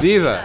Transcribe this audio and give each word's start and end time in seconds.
Viva! 0.00 0.40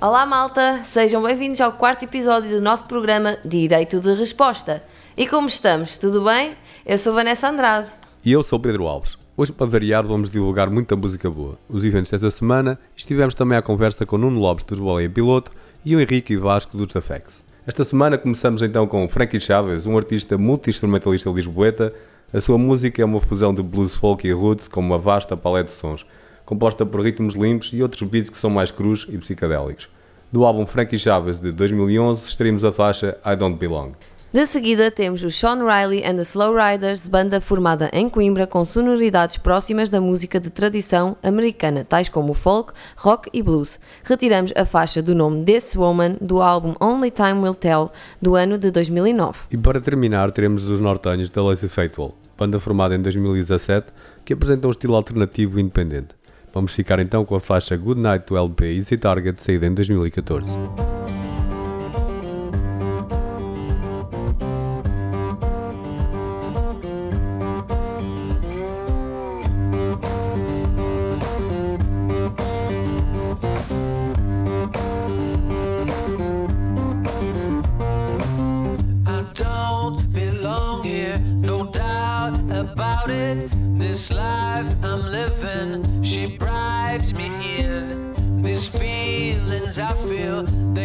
Olá 0.00 0.26
malta, 0.26 0.82
sejam 0.82 1.22
bem-vindos 1.22 1.60
ao 1.60 1.70
quarto 1.70 2.04
episódio 2.04 2.50
do 2.50 2.60
nosso 2.60 2.82
programa 2.82 3.38
Direito 3.44 4.00
de 4.00 4.12
Resposta. 4.12 4.82
E 5.16 5.24
como 5.24 5.46
estamos? 5.46 5.96
Tudo 5.96 6.24
bem? 6.24 6.56
Eu 6.84 6.98
sou 6.98 7.14
Vanessa 7.14 7.48
Andrade. 7.48 7.88
E 8.24 8.32
eu 8.32 8.42
sou 8.42 8.58
Pedro 8.58 8.88
Alves. 8.88 9.16
Hoje, 9.36 9.52
para 9.52 9.68
variar, 9.68 10.04
vamos 10.04 10.28
divulgar 10.28 10.68
muita 10.68 10.96
música 10.96 11.30
boa. 11.30 11.56
Os 11.68 11.84
eventos 11.84 12.10
desta 12.10 12.28
semana 12.28 12.76
estivemos 12.96 13.36
também 13.36 13.56
à 13.56 13.62
conversa 13.62 14.04
com 14.04 14.18
Nuno 14.18 14.40
Lopes 14.40 14.64
dos 14.64 14.80
Boleia 14.80 15.08
Piloto 15.08 15.52
e 15.84 15.94
o 15.94 16.00
Henrique 16.00 16.32
e 16.32 16.36
Vasco 16.36 16.76
dos 16.76 16.96
Afex. 16.96 17.44
Esta 17.64 17.84
semana 17.84 18.18
começamos 18.18 18.62
então 18.62 18.84
com 18.84 19.08
Frankie 19.08 19.40
Chaves, 19.40 19.86
um 19.86 19.96
artista 19.96 20.36
multi-instrumentalista 20.36 21.30
lisboeta. 21.30 21.94
A 22.34 22.40
sua 22.40 22.58
música 22.58 23.00
é 23.00 23.04
uma 23.04 23.20
fusão 23.20 23.54
de 23.54 23.62
blues 23.62 23.94
folk 23.94 24.26
e 24.26 24.32
roots 24.32 24.66
com 24.66 24.80
uma 24.80 24.98
vasta 24.98 25.36
paleta 25.36 25.68
de 25.68 25.74
sons 25.76 26.04
composta 26.48 26.86
por 26.86 27.02
ritmos 27.02 27.34
limpos 27.34 27.74
e 27.74 27.82
outros 27.82 28.08
beats 28.08 28.30
que 28.30 28.38
são 28.38 28.48
mais 28.48 28.70
crus 28.70 29.06
e 29.10 29.18
psicadélicos. 29.18 29.86
Do 30.32 30.46
álbum 30.46 30.64
Frankie 30.64 30.98
Chaves 30.98 31.40
de 31.40 31.52
2011, 31.52 32.26
extraímos 32.26 32.64
a 32.64 32.72
faixa 32.72 33.18
I 33.22 33.36
Don't 33.36 33.58
Belong. 33.58 33.92
De 34.32 34.46
seguida 34.46 34.90
temos 34.90 35.22
o 35.22 35.30
Sean 35.30 35.58
Riley 35.58 36.02
and 36.02 36.16
the 36.16 36.22
Slow 36.22 36.54
Riders, 36.54 37.06
banda 37.06 37.38
formada 37.38 37.90
em 37.92 38.08
Coimbra 38.08 38.46
com 38.46 38.64
sonoridades 38.64 39.36
próximas 39.36 39.90
da 39.90 40.00
música 40.00 40.40
de 40.40 40.48
tradição 40.48 41.18
americana, 41.22 41.84
tais 41.84 42.08
como 42.08 42.32
folk, 42.32 42.72
rock 42.96 43.28
e 43.30 43.42
blues. 43.42 43.78
Retiramos 44.02 44.50
a 44.56 44.64
faixa 44.64 45.02
do 45.02 45.14
nome 45.14 45.44
This 45.44 45.76
Woman 45.76 46.16
do 46.18 46.40
álbum 46.40 46.74
Only 46.80 47.10
Time 47.10 47.40
Will 47.42 47.54
Tell 47.54 47.92
do 48.22 48.36
ano 48.36 48.56
de 48.56 48.70
2009. 48.70 49.40
E 49.50 49.56
para 49.58 49.82
terminar 49.82 50.30
teremos 50.30 50.66
os 50.70 50.80
nortenhos 50.80 51.28
da 51.28 51.42
Lazy 51.42 51.68
Faithful, 51.68 52.14
banda 52.38 52.58
formada 52.58 52.94
em 52.94 53.02
2017 53.02 53.92
que 54.24 54.32
apresenta 54.32 54.66
um 54.66 54.70
estilo 54.70 54.94
alternativo 54.94 55.58
e 55.58 55.62
independente. 55.62 56.17
Vamos 56.52 56.72
ficar 56.72 56.98
então 56.98 57.24
com 57.24 57.34
a 57.34 57.40
faixa 57.40 57.76
Good 57.76 58.00
Night 58.00 58.26
to 58.26 58.36
LP 58.36 58.76
Easy 58.76 58.96
Target, 58.96 59.42
saída 59.42 59.66
em 59.66 59.74
2014. 59.74 60.97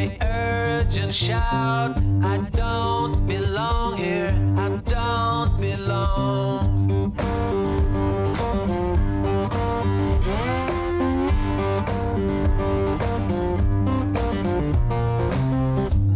Feel, 0.10 0.20
they 0.20 0.26
urge 0.26 0.98
and 0.98 1.14
shout. 1.14 1.98
I 2.24 2.38
don't 2.54 3.26
belong 3.28 3.98
here, 3.98 4.30
I 4.58 4.70
don't 4.90 5.60
belong. 5.60 7.14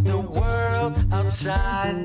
The 0.04 0.18
world 0.18 0.96
outside 1.12 1.97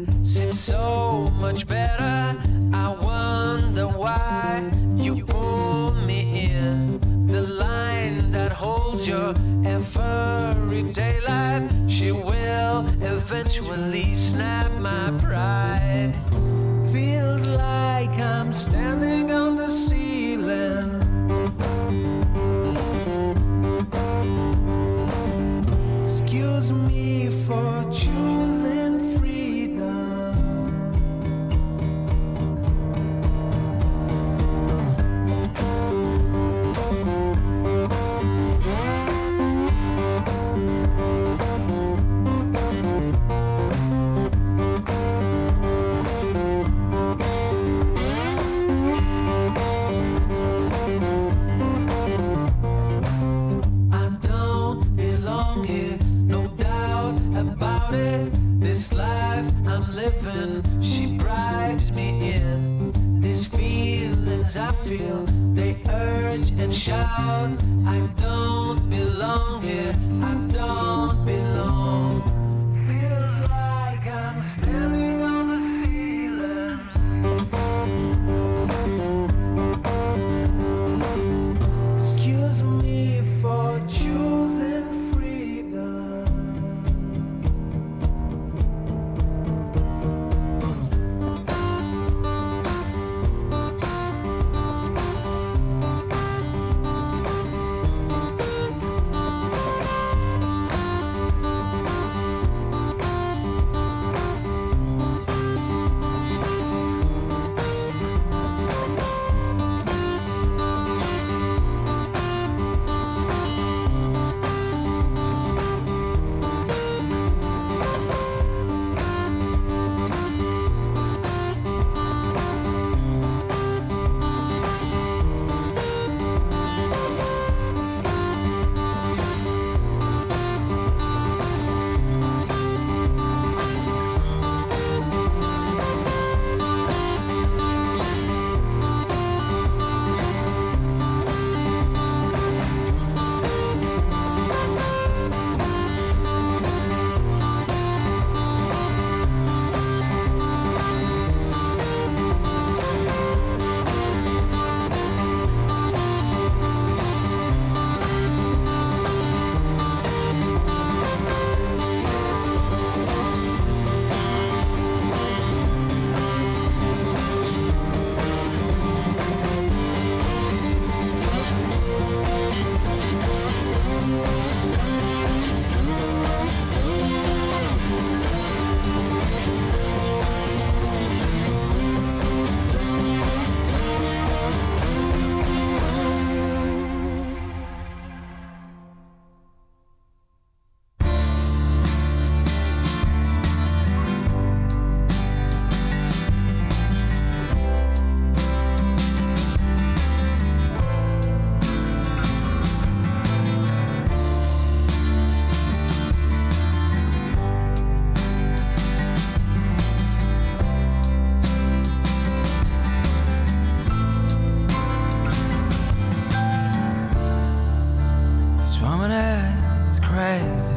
Swimming 218.83 219.13
is 219.13 220.01
crazy, 220.01 220.75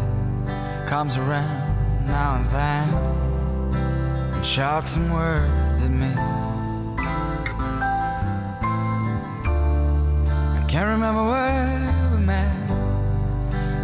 comes 0.86 1.18
around 1.18 2.06
now 2.06 2.36
and 2.36 2.48
then, 2.50 2.94
and 4.36 4.46
shouts 4.46 4.92
some 4.92 5.12
words 5.12 5.82
at 5.82 5.90
me. 5.90 6.14
I 10.60 10.66
can't 10.68 10.88
remember 10.88 11.24
where 11.32 12.12
we 12.12 12.20
met, 12.20 12.70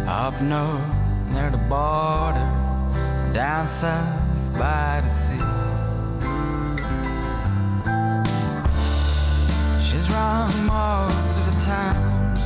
up 0.06 0.40
north 0.40 0.80
near 1.32 1.50
the 1.50 1.58
border, 1.68 2.48
down 3.34 3.66
south 3.66 4.52
by 4.56 5.00
the 5.02 5.10
sea. 5.10 5.42
She's 9.84 10.08
wrong 10.08 10.52
most 10.64 11.38
of 11.38 11.44
the 11.44 11.58
times, 11.64 12.40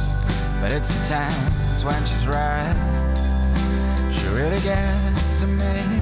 but 0.62 0.72
it's 0.72 0.88
the 0.88 1.04
time 1.04 1.55
times 1.76 1.84
when 1.84 2.04
she's 2.04 2.26
right. 2.26 2.74
She 4.10 4.26
really 4.28 4.60
gets 4.60 5.40
to 5.40 5.46
me. 5.46 6.00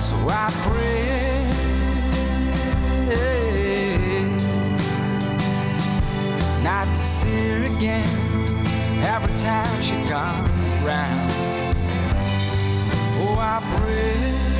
So 0.00 0.28
I 0.28 0.50
pray 0.62 1.44
not 6.62 6.86
to 6.94 7.00
see 7.00 7.48
her 7.48 7.64
again 7.76 8.08
every 9.04 9.36
time 9.38 9.82
she 9.82 9.96
comes 10.08 10.50
around. 10.82 11.30
Oh, 13.20 13.36
I 13.38 13.60
pray. 13.76 14.53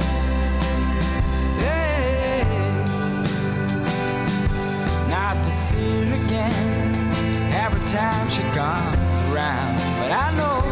See 5.54 5.76
her 5.76 6.24
again 6.24 7.52
every 7.52 7.84
time 7.90 8.28
she 8.28 8.42
comes 8.58 8.98
around. 9.30 9.78
But 10.00 10.10
I 10.10 10.34
know 10.38 10.62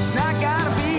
it's 0.00 0.14
not 0.14 0.34
gonna 0.40 0.74
be 0.76 0.91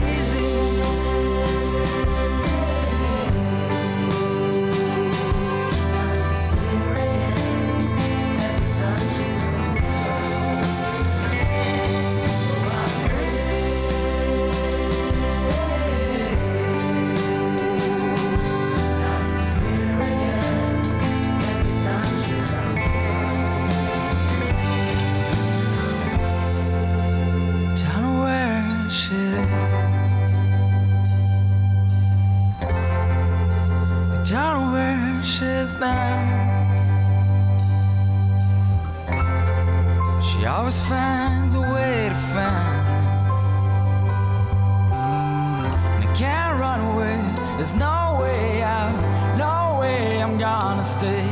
There's 47.63 47.75
no 47.75 48.17
way 48.19 48.61
out. 48.61 49.37
No 49.37 49.79
way 49.79 50.21
I'm 50.21 50.37
gonna 50.37 50.83
stay 50.83 51.23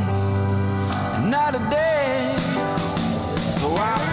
another 1.20 1.60
day. 1.70 2.34
So 3.60 3.76
I 3.76 4.11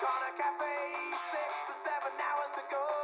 Gonna 0.00 0.32
cafe, 0.32 0.64
six 1.30 1.52
to 1.68 1.74
seven 1.84 2.12
hours 2.16 2.50
to 2.56 2.62
go. 2.72 2.99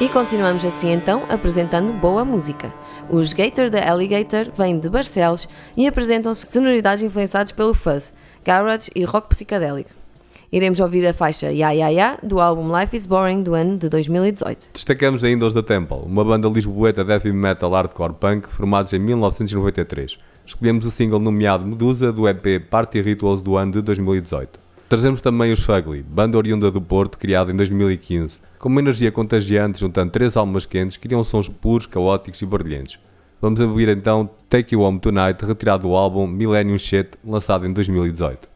E 0.00 0.08
continuamos 0.08 0.64
assim 0.64 0.92
então 0.92 1.26
apresentando 1.28 1.92
boa 1.92 2.24
música. 2.24 2.72
Os 3.10 3.34
Gator 3.34 3.68
da 3.68 3.86
Alligator 3.86 4.50
vêm 4.56 4.78
de 4.78 4.88
Barcelos 4.88 5.46
e 5.76 5.86
apresentam 5.86 6.34
sonoridades 6.34 7.04
influenciadas 7.04 7.52
pelo 7.52 7.74
fuzz, 7.74 8.10
garage 8.42 8.90
e 8.96 9.04
rock 9.04 9.28
psicadélico. 9.28 9.90
Iremos 10.50 10.80
ouvir 10.80 11.06
a 11.06 11.12
faixa 11.12 11.52
Ya 11.52 11.70
Ya 11.72 11.88
Ya 11.88 12.18
do 12.22 12.40
álbum 12.40 12.74
Life 12.74 12.96
is 12.96 13.04
Boring 13.04 13.42
do 13.42 13.52
ano 13.52 13.76
de 13.76 13.90
2018. 13.90 14.68
Destacamos 14.72 15.22
ainda 15.22 15.44
os 15.44 15.52
da 15.52 15.62
Temple, 15.62 15.98
uma 16.06 16.24
banda 16.24 16.48
lisboeta 16.48 17.04
de 17.04 17.12
heavy 17.12 17.30
metal 17.30 17.70
hardcore 17.70 18.14
punk 18.14 18.48
formados 18.48 18.94
em 18.94 18.98
1993. 18.98 20.18
Escolhemos 20.46 20.86
o 20.86 20.90
single 20.90 21.20
nomeado 21.20 21.66
Medusa 21.66 22.10
do 22.10 22.26
EP 22.26 22.58
Party 22.70 23.02
Rituals 23.02 23.42
do 23.42 23.54
ano 23.54 23.72
de 23.72 23.82
2018. 23.82 24.59
Trazemos 24.90 25.20
também 25.20 25.52
os 25.52 25.62
Fugly, 25.62 26.02
banda 26.02 26.36
oriunda 26.36 26.68
do 26.68 26.82
Porto, 26.82 27.16
criada 27.16 27.52
em 27.52 27.54
2015, 27.54 28.40
com 28.58 28.68
uma 28.68 28.80
energia 28.80 29.12
contagiante, 29.12 29.78
juntando 29.78 30.10
três 30.10 30.36
almas 30.36 30.66
quentes 30.66 30.96
que 30.96 31.06
criam 31.06 31.22
sons 31.22 31.48
puros, 31.48 31.86
caóticos 31.86 32.42
e 32.42 32.44
brilhantes. 32.44 32.98
Vamos 33.40 33.60
ouvir 33.60 33.88
então 33.88 34.28
Take 34.48 34.74
You 34.74 34.80
Home 34.80 34.98
Tonight, 34.98 35.44
retirado 35.44 35.86
do 35.86 35.94
álbum 35.94 36.26
Millennium 36.26 36.76
Shit, 36.76 37.10
lançado 37.24 37.68
em 37.68 37.72
2018. 37.72 38.49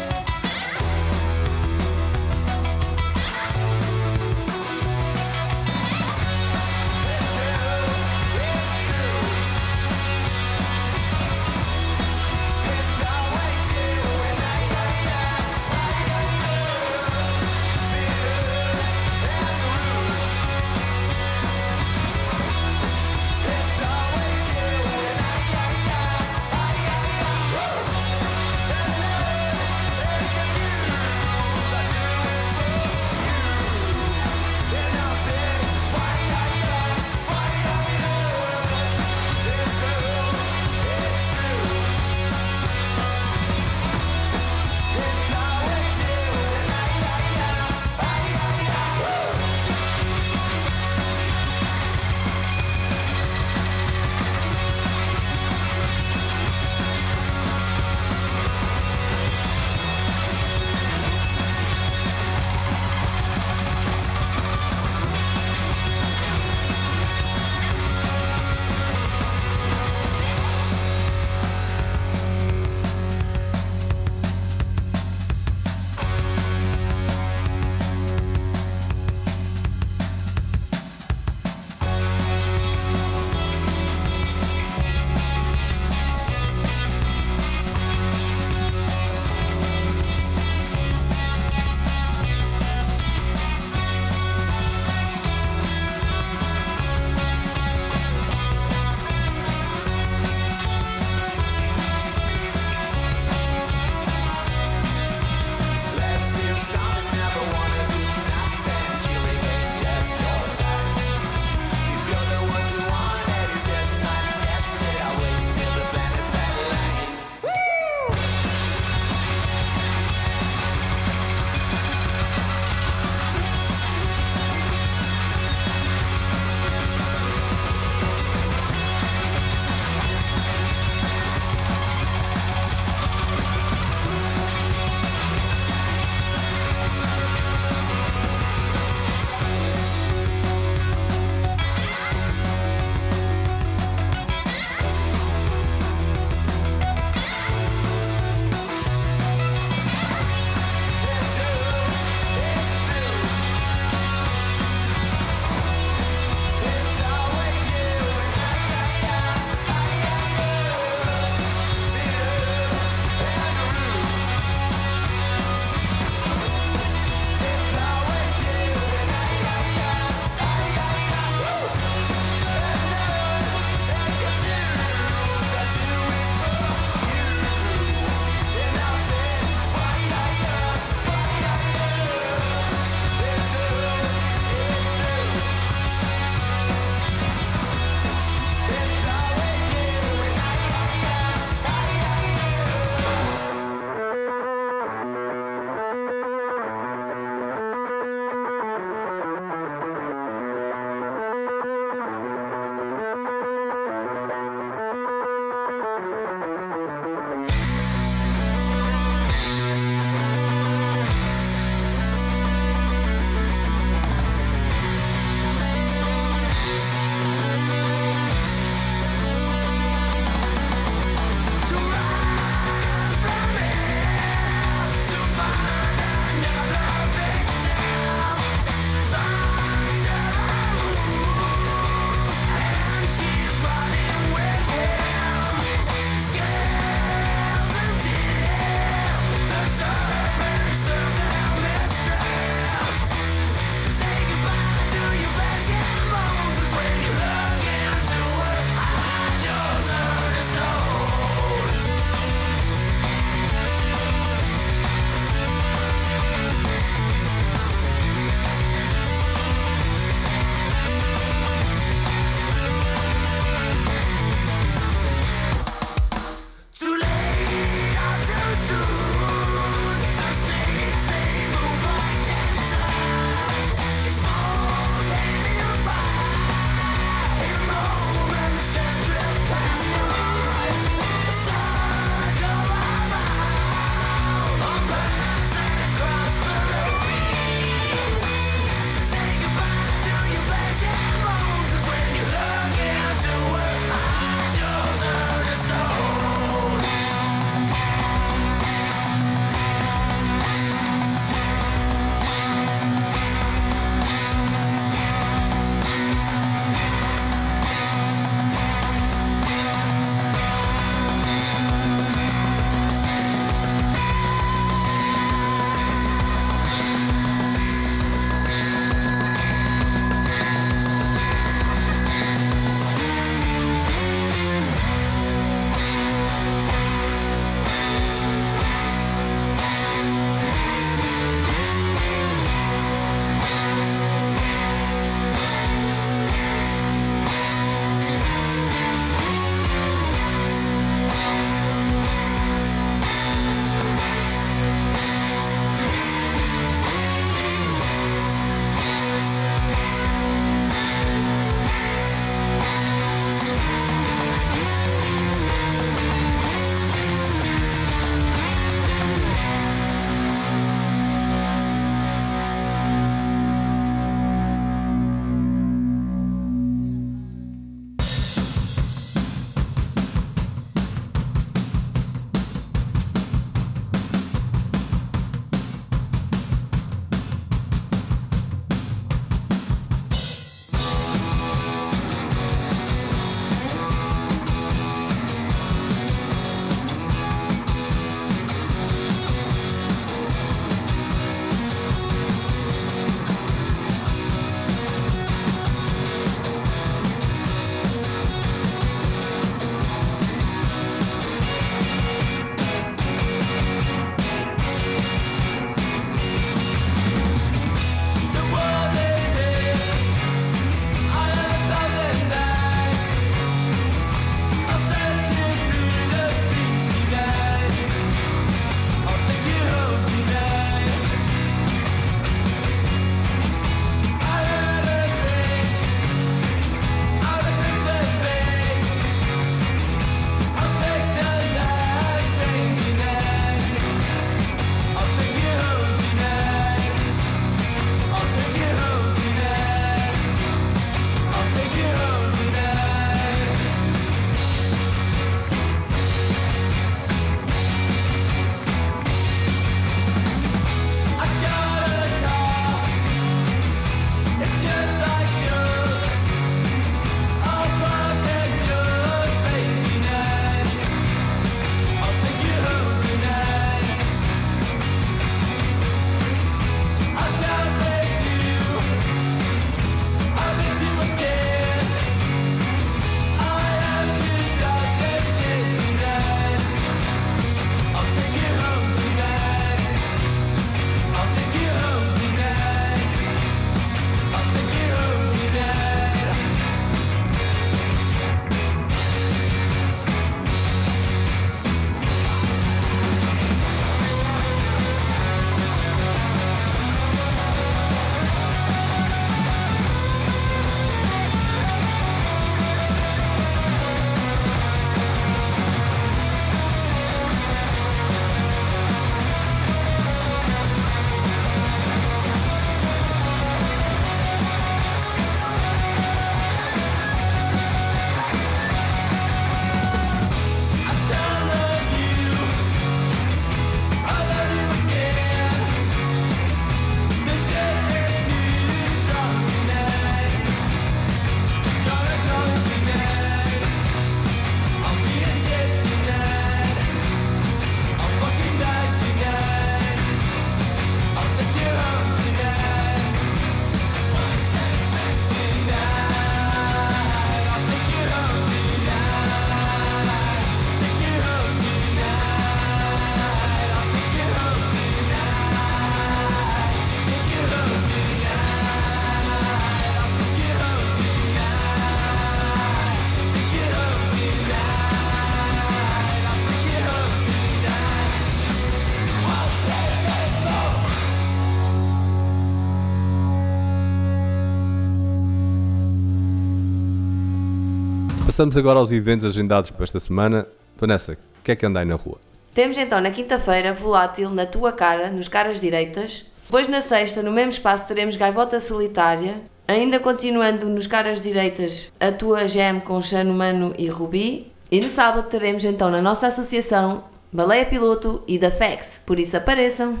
Passamos 578.40 578.56
agora 578.56 578.78
aos 578.78 578.90
eventos 578.90 579.26
agendados 579.26 579.70
para 579.70 579.84
esta 579.84 580.00
semana. 580.00 580.46
Vanessa, 580.74 581.12
o 581.12 581.44
que 581.44 581.52
é 581.52 581.54
que 581.54 581.66
anda 581.66 581.80
aí 581.80 581.84
na 581.84 581.96
rua? 581.96 582.18
Temos 582.54 582.78
então 582.78 582.98
na 582.98 583.10
quinta-feira 583.10 583.74
Volátil 583.74 584.30
na 584.30 584.46
tua 584.46 584.72
cara, 584.72 585.10
nos 585.10 585.28
caras 585.28 585.60
direitas. 585.60 586.24
Depois 586.46 586.66
na 586.66 586.80
sexta, 586.80 587.22
no 587.22 587.30
mesmo 587.30 587.50
espaço, 587.50 587.86
teremos 587.86 588.16
Gaivota 588.16 588.58
Solitária. 588.58 589.42
Ainda 589.68 590.00
continuando 590.00 590.70
nos 590.70 590.86
caras 590.86 591.20
direitas, 591.20 591.92
a 592.00 592.10
tua 592.10 592.48
gem 592.48 592.80
com 592.80 593.02
Xano 593.02 593.34
Mano 593.34 593.74
e 593.76 593.88
Rubi. 593.88 594.50
E 594.70 594.80
no 594.80 594.88
sábado 594.88 595.28
teremos 595.28 595.62
então 595.62 595.90
na 595.90 596.00
nossa 596.00 596.28
associação 596.28 597.04
Baleia 597.30 597.66
Piloto 597.66 598.22
e 598.26 598.38
da 598.38 598.50
FEX. 598.50 599.02
Por 599.04 599.20
isso 599.20 599.36
apareçam. 599.36 600.00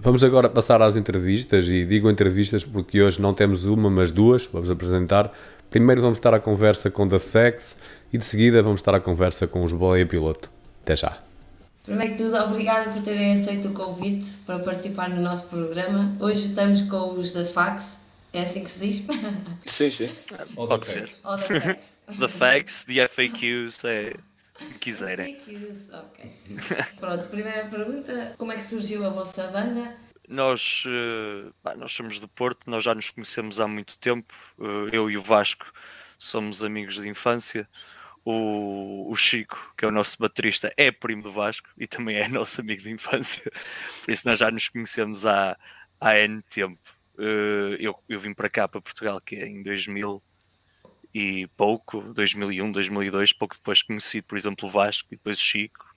Vamos 0.00 0.24
agora 0.24 0.48
passar 0.48 0.80
às 0.80 0.96
entrevistas 0.96 1.68
e 1.68 1.84
digo 1.84 2.08
entrevistas 2.08 2.64
porque 2.64 3.02
hoje 3.02 3.20
não 3.20 3.34
temos 3.34 3.66
uma, 3.66 3.90
mas 3.90 4.12
duas. 4.12 4.46
Vamos 4.46 4.70
apresentar. 4.70 5.30
Primeiro 5.70 6.00
vamos 6.00 6.16
estar 6.16 6.32
à 6.32 6.40
conversa 6.40 6.90
com 6.90 7.06
The 7.06 7.18
Facts 7.18 7.76
e 8.10 8.16
de 8.16 8.24
seguida 8.24 8.62
vamos 8.62 8.80
estar 8.80 8.94
à 8.94 9.00
conversa 9.00 9.46
com 9.46 9.62
os 9.62 9.72
Boleia 9.72 10.06
Piloto. 10.06 10.50
Até 10.82 10.96
já. 10.96 11.18
Primeiro 11.84 12.16
que 12.16 12.22
tudo, 12.22 12.36
obrigado 12.38 12.92
por 12.94 13.02
terem 13.02 13.34
aceito 13.34 13.68
o 13.68 13.72
convite 13.72 14.26
para 14.46 14.58
participar 14.60 15.10
no 15.10 15.20
nosso 15.20 15.48
programa. 15.48 16.10
Hoje 16.20 16.40
estamos 16.40 16.82
com 16.82 17.12
os 17.12 17.32
da 17.32 17.44
FAX. 17.44 17.98
É 18.32 18.42
assim 18.42 18.64
que 18.64 18.70
se 18.70 18.80
diz? 18.80 19.06
Sim, 19.66 19.90
sim. 19.90 20.10
Pode 20.54 20.86
ser. 20.86 21.10
Ou 21.24 21.36
da 21.36 21.42
FAX? 21.42 21.98
The 22.18 22.28
facts, 22.28 22.84
the 22.84 23.06
FAQs, 23.06 23.84
é 23.84 24.14
o 24.60 24.64
que 24.72 24.78
quiserem. 24.78 25.38
News, 25.46 25.88
ok. 25.92 26.30
Pronto, 26.98 27.28
primeira 27.28 27.66
pergunta: 27.66 28.34
como 28.38 28.52
é 28.52 28.54
que 28.54 28.62
surgiu 28.62 29.06
a 29.06 29.10
vossa 29.10 29.44
banda? 29.48 29.94
Nós, 30.28 30.84
eh, 30.86 31.74
nós 31.76 31.92
somos 31.92 32.20
do 32.20 32.28
Porto, 32.28 32.68
nós 32.70 32.84
já 32.84 32.94
nos 32.94 33.10
conhecemos 33.10 33.60
há 33.60 33.66
muito 33.66 33.98
tempo. 33.98 34.32
Eh, 34.60 34.96
eu 34.96 35.10
e 35.10 35.16
o 35.16 35.22
Vasco 35.22 35.72
somos 36.18 36.62
amigos 36.62 36.96
de 37.00 37.08
infância. 37.08 37.68
O, 38.24 39.10
o 39.10 39.16
Chico, 39.16 39.72
que 39.76 39.86
é 39.86 39.88
o 39.88 39.90
nosso 39.90 40.18
baterista, 40.18 40.70
é 40.76 40.90
primo 40.92 41.22
do 41.22 41.32
Vasco 41.32 41.70
e 41.78 41.86
também 41.86 42.16
é 42.16 42.28
nosso 42.28 42.60
amigo 42.60 42.82
de 42.82 42.90
infância. 42.90 43.50
Por 44.04 44.12
isso 44.12 44.28
nós 44.28 44.38
já 44.38 44.50
nos 44.50 44.68
conhecemos 44.68 45.24
há, 45.24 45.56
há 46.00 46.18
N 46.18 46.42
tempo. 46.42 46.78
Eh, 47.18 47.76
eu, 47.80 47.94
eu 48.08 48.20
vim 48.20 48.34
para 48.34 48.50
cá, 48.50 48.68
para 48.68 48.80
Portugal, 48.82 49.20
que 49.20 49.36
é 49.36 49.46
em 49.46 49.62
2000 49.62 50.22
e 51.14 51.46
pouco, 51.56 52.02
2001, 52.12 52.70
2002, 52.70 53.32
pouco 53.32 53.56
depois 53.56 53.82
conheci, 53.82 54.20
por 54.22 54.36
exemplo, 54.36 54.68
o 54.68 54.70
Vasco 54.70 55.08
e 55.10 55.16
depois 55.16 55.38
o 55.38 55.42
Chico. 55.42 55.96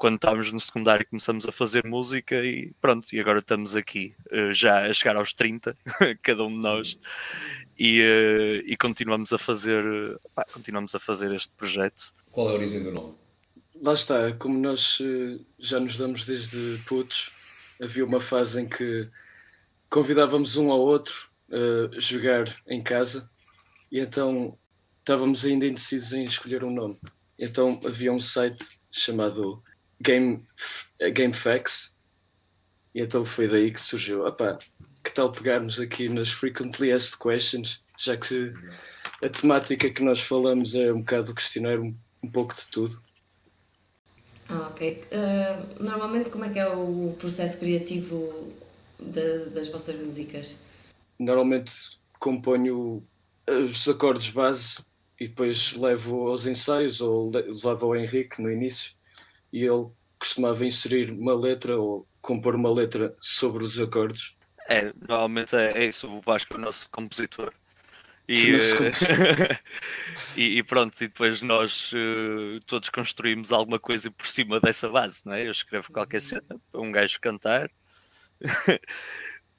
Quando 0.00 0.14
estávamos 0.14 0.50
no 0.50 0.58
secundário 0.58 1.06
começamos 1.06 1.46
a 1.46 1.52
fazer 1.52 1.84
música 1.84 2.36
e 2.36 2.72
pronto, 2.80 3.06
e 3.12 3.20
agora 3.20 3.40
estamos 3.40 3.76
aqui, 3.76 4.14
eh, 4.30 4.50
já 4.50 4.86
a 4.86 4.92
chegar 4.94 5.14
aos 5.14 5.34
30, 5.34 5.76
cada 6.24 6.42
um 6.42 6.48
de 6.48 6.56
nós, 6.56 6.98
e, 7.78 8.00
eh, 8.00 8.62
e 8.64 8.78
continuamos 8.78 9.30
a 9.34 9.36
fazer, 9.36 9.84
pá, 10.34 10.46
continuamos 10.54 10.94
a 10.94 10.98
fazer 10.98 11.34
este 11.34 11.52
projeto. 11.52 12.14
Qual 12.32 12.48
é 12.48 12.52
a 12.52 12.54
origem 12.54 12.82
do 12.82 12.92
nome? 12.92 13.14
Lá 13.78 13.92
está, 13.92 14.32
como 14.32 14.56
nós 14.56 14.96
eh, 15.02 15.38
já 15.58 15.78
nos 15.78 15.98
damos 15.98 16.24
desde 16.24 16.82
putos, 16.86 17.30
havia 17.78 18.06
uma 18.06 18.22
fase 18.22 18.62
em 18.62 18.66
que 18.66 19.06
convidávamos 19.90 20.56
um 20.56 20.70
ao 20.70 20.80
outro 20.80 21.28
a 21.52 22.00
jogar 22.00 22.46
em 22.66 22.80
casa 22.82 23.28
e 23.92 24.00
então 24.00 24.56
estávamos 25.00 25.44
ainda 25.44 25.66
indecisos 25.66 26.14
em 26.14 26.24
escolher 26.24 26.64
um 26.64 26.70
nome. 26.70 26.98
Então 27.38 27.78
havia 27.84 28.10
um 28.10 28.20
site 28.20 28.66
chamado 28.90 29.62
Game, 30.00 30.46
GameFAQs 31.12 31.94
e 32.94 33.02
então 33.02 33.24
foi 33.24 33.46
daí 33.46 33.70
que 33.70 33.80
surgiu. 33.80 34.26
Opá, 34.26 34.58
que 35.04 35.10
tal 35.12 35.30
pegarmos 35.30 35.78
aqui 35.78 36.08
nas 36.08 36.28
Frequently 36.30 36.90
Asked 36.92 37.18
Questions, 37.18 37.80
já 37.98 38.16
que 38.16 38.52
a 39.22 39.28
temática 39.28 39.90
que 39.90 40.02
nós 40.02 40.20
falamos 40.20 40.74
é 40.74 40.92
um 40.92 41.00
bocado 41.00 41.34
questionar 41.34 41.78
um, 41.78 41.94
um 42.22 42.30
pouco 42.30 42.54
de 42.54 42.66
tudo. 42.66 43.00
Ah, 44.48 44.68
ok. 44.68 45.04
Ah, 45.12 45.66
normalmente, 45.78 46.30
como 46.30 46.44
é 46.44 46.50
que 46.50 46.58
é 46.58 46.66
o 46.68 47.14
processo 47.18 47.58
criativo 47.58 48.48
da- 48.98 49.44
das 49.54 49.68
vossas 49.68 49.96
músicas? 49.96 50.58
normalmente 51.18 51.72
componho 52.18 53.06
os 53.46 53.86
acordes 53.86 54.30
base 54.30 54.78
e 55.20 55.28
depois 55.28 55.74
levo 55.74 56.28
aos 56.28 56.46
ensaios 56.46 57.02
ou 57.02 57.30
le- 57.30 57.42
levava 57.42 57.84
ao 57.84 57.94
Henrique 57.94 58.40
no 58.40 58.50
início 58.50 58.92
e 59.52 59.64
ele 59.64 59.88
costumava 60.18 60.64
inserir 60.64 61.10
uma 61.10 61.34
letra 61.34 61.78
ou 61.78 62.06
compor 62.20 62.54
uma 62.54 62.72
letra 62.72 63.16
sobre 63.20 63.64
os 63.64 63.80
acordes. 63.80 64.34
É, 64.68 64.92
normalmente 65.08 65.56
é, 65.56 65.72
é 65.78 65.84
isso, 65.86 66.08
o 66.08 66.20
Vasco 66.20 66.54
é 66.54 66.56
o 66.56 66.60
nosso 66.60 66.88
compositor. 66.90 67.52
E, 68.28 68.52
e, 70.36 70.58
e 70.58 70.62
pronto, 70.62 70.94
e 71.02 71.08
depois 71.08 71.42
nós 71.42 71.90
eh, 71.94 72.60
todos 72.64 72.88
construímos 72.88 73.50
alguma 73.50 73.80
coisa 73.80 74.08
por 74.12 74.26
cima 74.26 74.60
dessa 74.60 74.88
base, 74.88 75.22
não 75.24 75.34
é? 75.34 75.46
Eu 75.48 75.50
escrevo 75.50 75.90
qualquer 75.92 76.20
cena 76.20 76.44
para 76.70 76.80
um 76.80 76.92
gajo 76.92 77.20
cantar, 77.20 77.68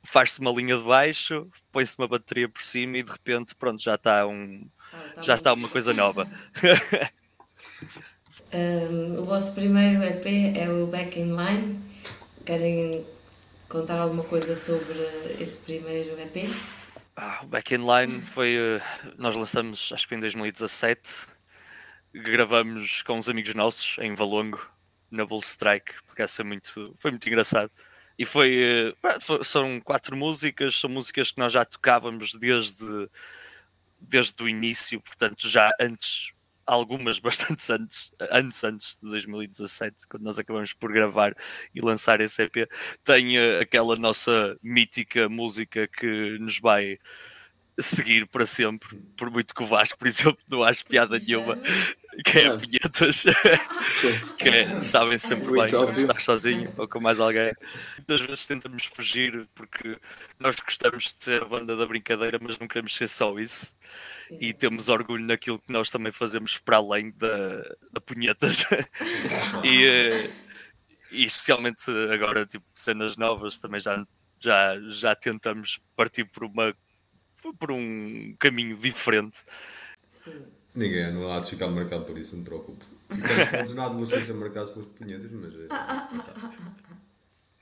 faz-se 0.03 0.39
uma 0.39 0.51
linha 0.51 0.77
de 0.77 0.83
baixo, 0.83 1.49
põe-se 1.71 1.97
uma 1.99 2.07
bateria 2.07 2.47
por 2.47 2.61
cima 2.61 2.97
e 2.97 3.03
de 3.03 3.11
repente, 3.11 3.55
pronto, 3.55 3.83
já 3.83 3.95
está 3.95 4.25
um, 4.25 4.69
Ah, 4.93 5.21
já 5.21 5.33
bom. 5.33 5.37
está 5.37 5.53
uma 5.53 5.69
coisa 5.69 5.93
nova. 5.93 6.29
Ah, 8.53 9.19
o 9.19 9.25
vosso 9.25 9.53
primeiro 9.53 10.03
EP 10.03 10.57
é 10.57 10.69
o 10.69 10.87
Back 10.87 11.19
in 11.19 11.35
Line. 11.35 11.79
Querem 12.45 13.05
contar 13.69 13.99
alguma 13.99 14.23
coisa 14.23 14.55
sobre 14.55 14.99
esse 15.39 15.57
primeiro 15.59 16.19
EP? 16.19 16.45
Ah, 17.15 17.39
o 17.43 17.47
Back 17.47 17.73
in 17.73 17.79
Line 17.79 18.21
foi. 18.21 18.55
eh, 18.57 18.81
nós 19.17 19.35
lançamos, 19.35 19.91
acho 19.93 20.07
que 20.07 20.15
em 20.15 20.19
2017. 20.19 21.27
Gravamos 22.13 23.01
com 23.03 23.17
uns 23.17 23.29
amigos 23.29 23.55
nossos 23.55 23.97
em 23.99 24.13
Valongo, 24.13 24.59
na 25.09 25.25
Bull 25.25 25.39
Strike, 25.39 25.93
porque 26.05 26.21
essa 26.21 26.43
muito, 26.43 26.93
foi 26.97 27.11
muito 27.11 27.27
engraçado. 27.27 27.71
E 28.19 28.25
foi, 28.25 28.93
eh, 29.03 29.43
São 29.43 29.79
quatro 29.79 30.15
músicas, 30.17 30.77
são 30.79 30.89
músicas 30.89 31.31
que 31.31 31.39
nós 31.39 31.53
já 31.53 31.63
tocávamos 31.63 32.33
desde, 32.33 33.09
desde 33.99 34.43
o 34.43 34.49
início, 34.49 34.99
portanto, 35.01 35.47
já 35.47 35.71
antes, 35.79 36.33
algumas 36.65 37.19
bastante 37.19 37.71
antes, 37.71 38.11
anos 38.31 38.63
antes 38.63 38.97
de 39.01 39.09
2017, 39.09 40.07
quando 40.07 40.23
nós 40.23 40.39
acabamos 40.39 40.73
por 40.73 40.91
gravar 40.91 41.35
e 41.73 41.81
lançar 41.81 42.21
esse 42.21 42.43
EP 42.43 42.67
tem 43.03 43.37
aquela 43.59 43.95
nossa 43.95 44.57
mítica 44.63 45.27
música 45.29 45.87
que 45.87 46.37
nos 46.39 46.59
vai 46.59 46.97
seguir 47.81 48.27
para 48.27 48.45
sempre, 48.45 48.97
por 49.17 49.29
muito 49.29 49.53
que 49.53 49.63
o 49.63 49.65
Vasco, 49.65 49.97
por 49.97 50.07
exemplo, 50.07 50.37
não 50.49 50.63
acho 50.63 50.85
piada 50.85 51.17
nenhuma, 51.19 51.57
que 52.25 52.39
é. 52.39 52.57
Pinhetas, 52.57 53.17
Sim. 53.17 54.35
que 54.37 54.49
é, 54.49 54.79
sabem 54.79 55.17
sempre 55.17 55.47
Muito 55.47 55.61
bem 55.61 55.71
quando 55.71 55.89
óbvio. 55.89 56.01
estás 56.01 56.23
sozinho 56.23 56.71
ou 56.77 56.87
com 56.87 56.99
mais 56.99 57.19
alguém. 57.19 57.53
Muitas 57.97 58.21
vezes 58.21 58.45
tentamos 58.45 58.85
fugir 58.85 59.47
porque 59.55 59.97
nós 60.39 60.55
gostamos 60.57 61.15
de 61.17 61.23
ser 61.23 61.43
a 61.43 61.45
banda 61.45 61.75
da 61.75 61.85
brincadeira, 61.85 62.37
mas 62.41 62.57
não 62.59 62.67
queremos 62.67 62.95
ser 62.95 63.07
só 63.07 63.37
isso. 63.39 63.75
E 64.39 64.53
temos 64.53 64.89
orgulho 64.89 65.25
naquilo 65.25 65.59
que 65.59 65.71
nós 65.71 65.89
também 65.89 66.11
fazemos 66.11 66.57
para 66.57 66.77
além 66.77 67.11
da, 67.11 67.61
da 67.91 68.01
punhetas. 68.01 68.65
e, 69.63 69.85
eh, 69.85 70.29
e 71.11 71.25
especialmente 71.25 71.89
agora, 72.13 72.45
tipo, 72.45 72.65
cenas 72.75 73.17
novas, 73.17 73.57
também 73.57 73.79
já, 73.79 74.05
já, 74.39 74.79
já 74.87 75.15
tentamos 75.15 75.79
partir 75.95 76.25
por, 76.25 76.45
uma, 76.45 76.75
por 77.59 77.71
um 77.71 78.35
caminho 78.39 78.75
diferente. 78.75 79.43
Ninguém, 80.73 81.11
não 81.11 81.31
há 81.31 81.39
de 81.39 81.49
ficar 81.49 81.67
marcado 81.67 82.05
por 82.05 82.17
isso, 82.17 82.35
não 82.35 82.43
te 82.43 82.47
preocupes. 82.47 82.87
Ficamos 83.09 83.49
todos 83.51 83.73
na 83.73 83.85
adolescência 83.85 84.33
marcados 84.33 84.71
pelos 84.71 84.85
punhetas, 84.87 85.31
mas 85.31 85.53
é. 85.55 85.67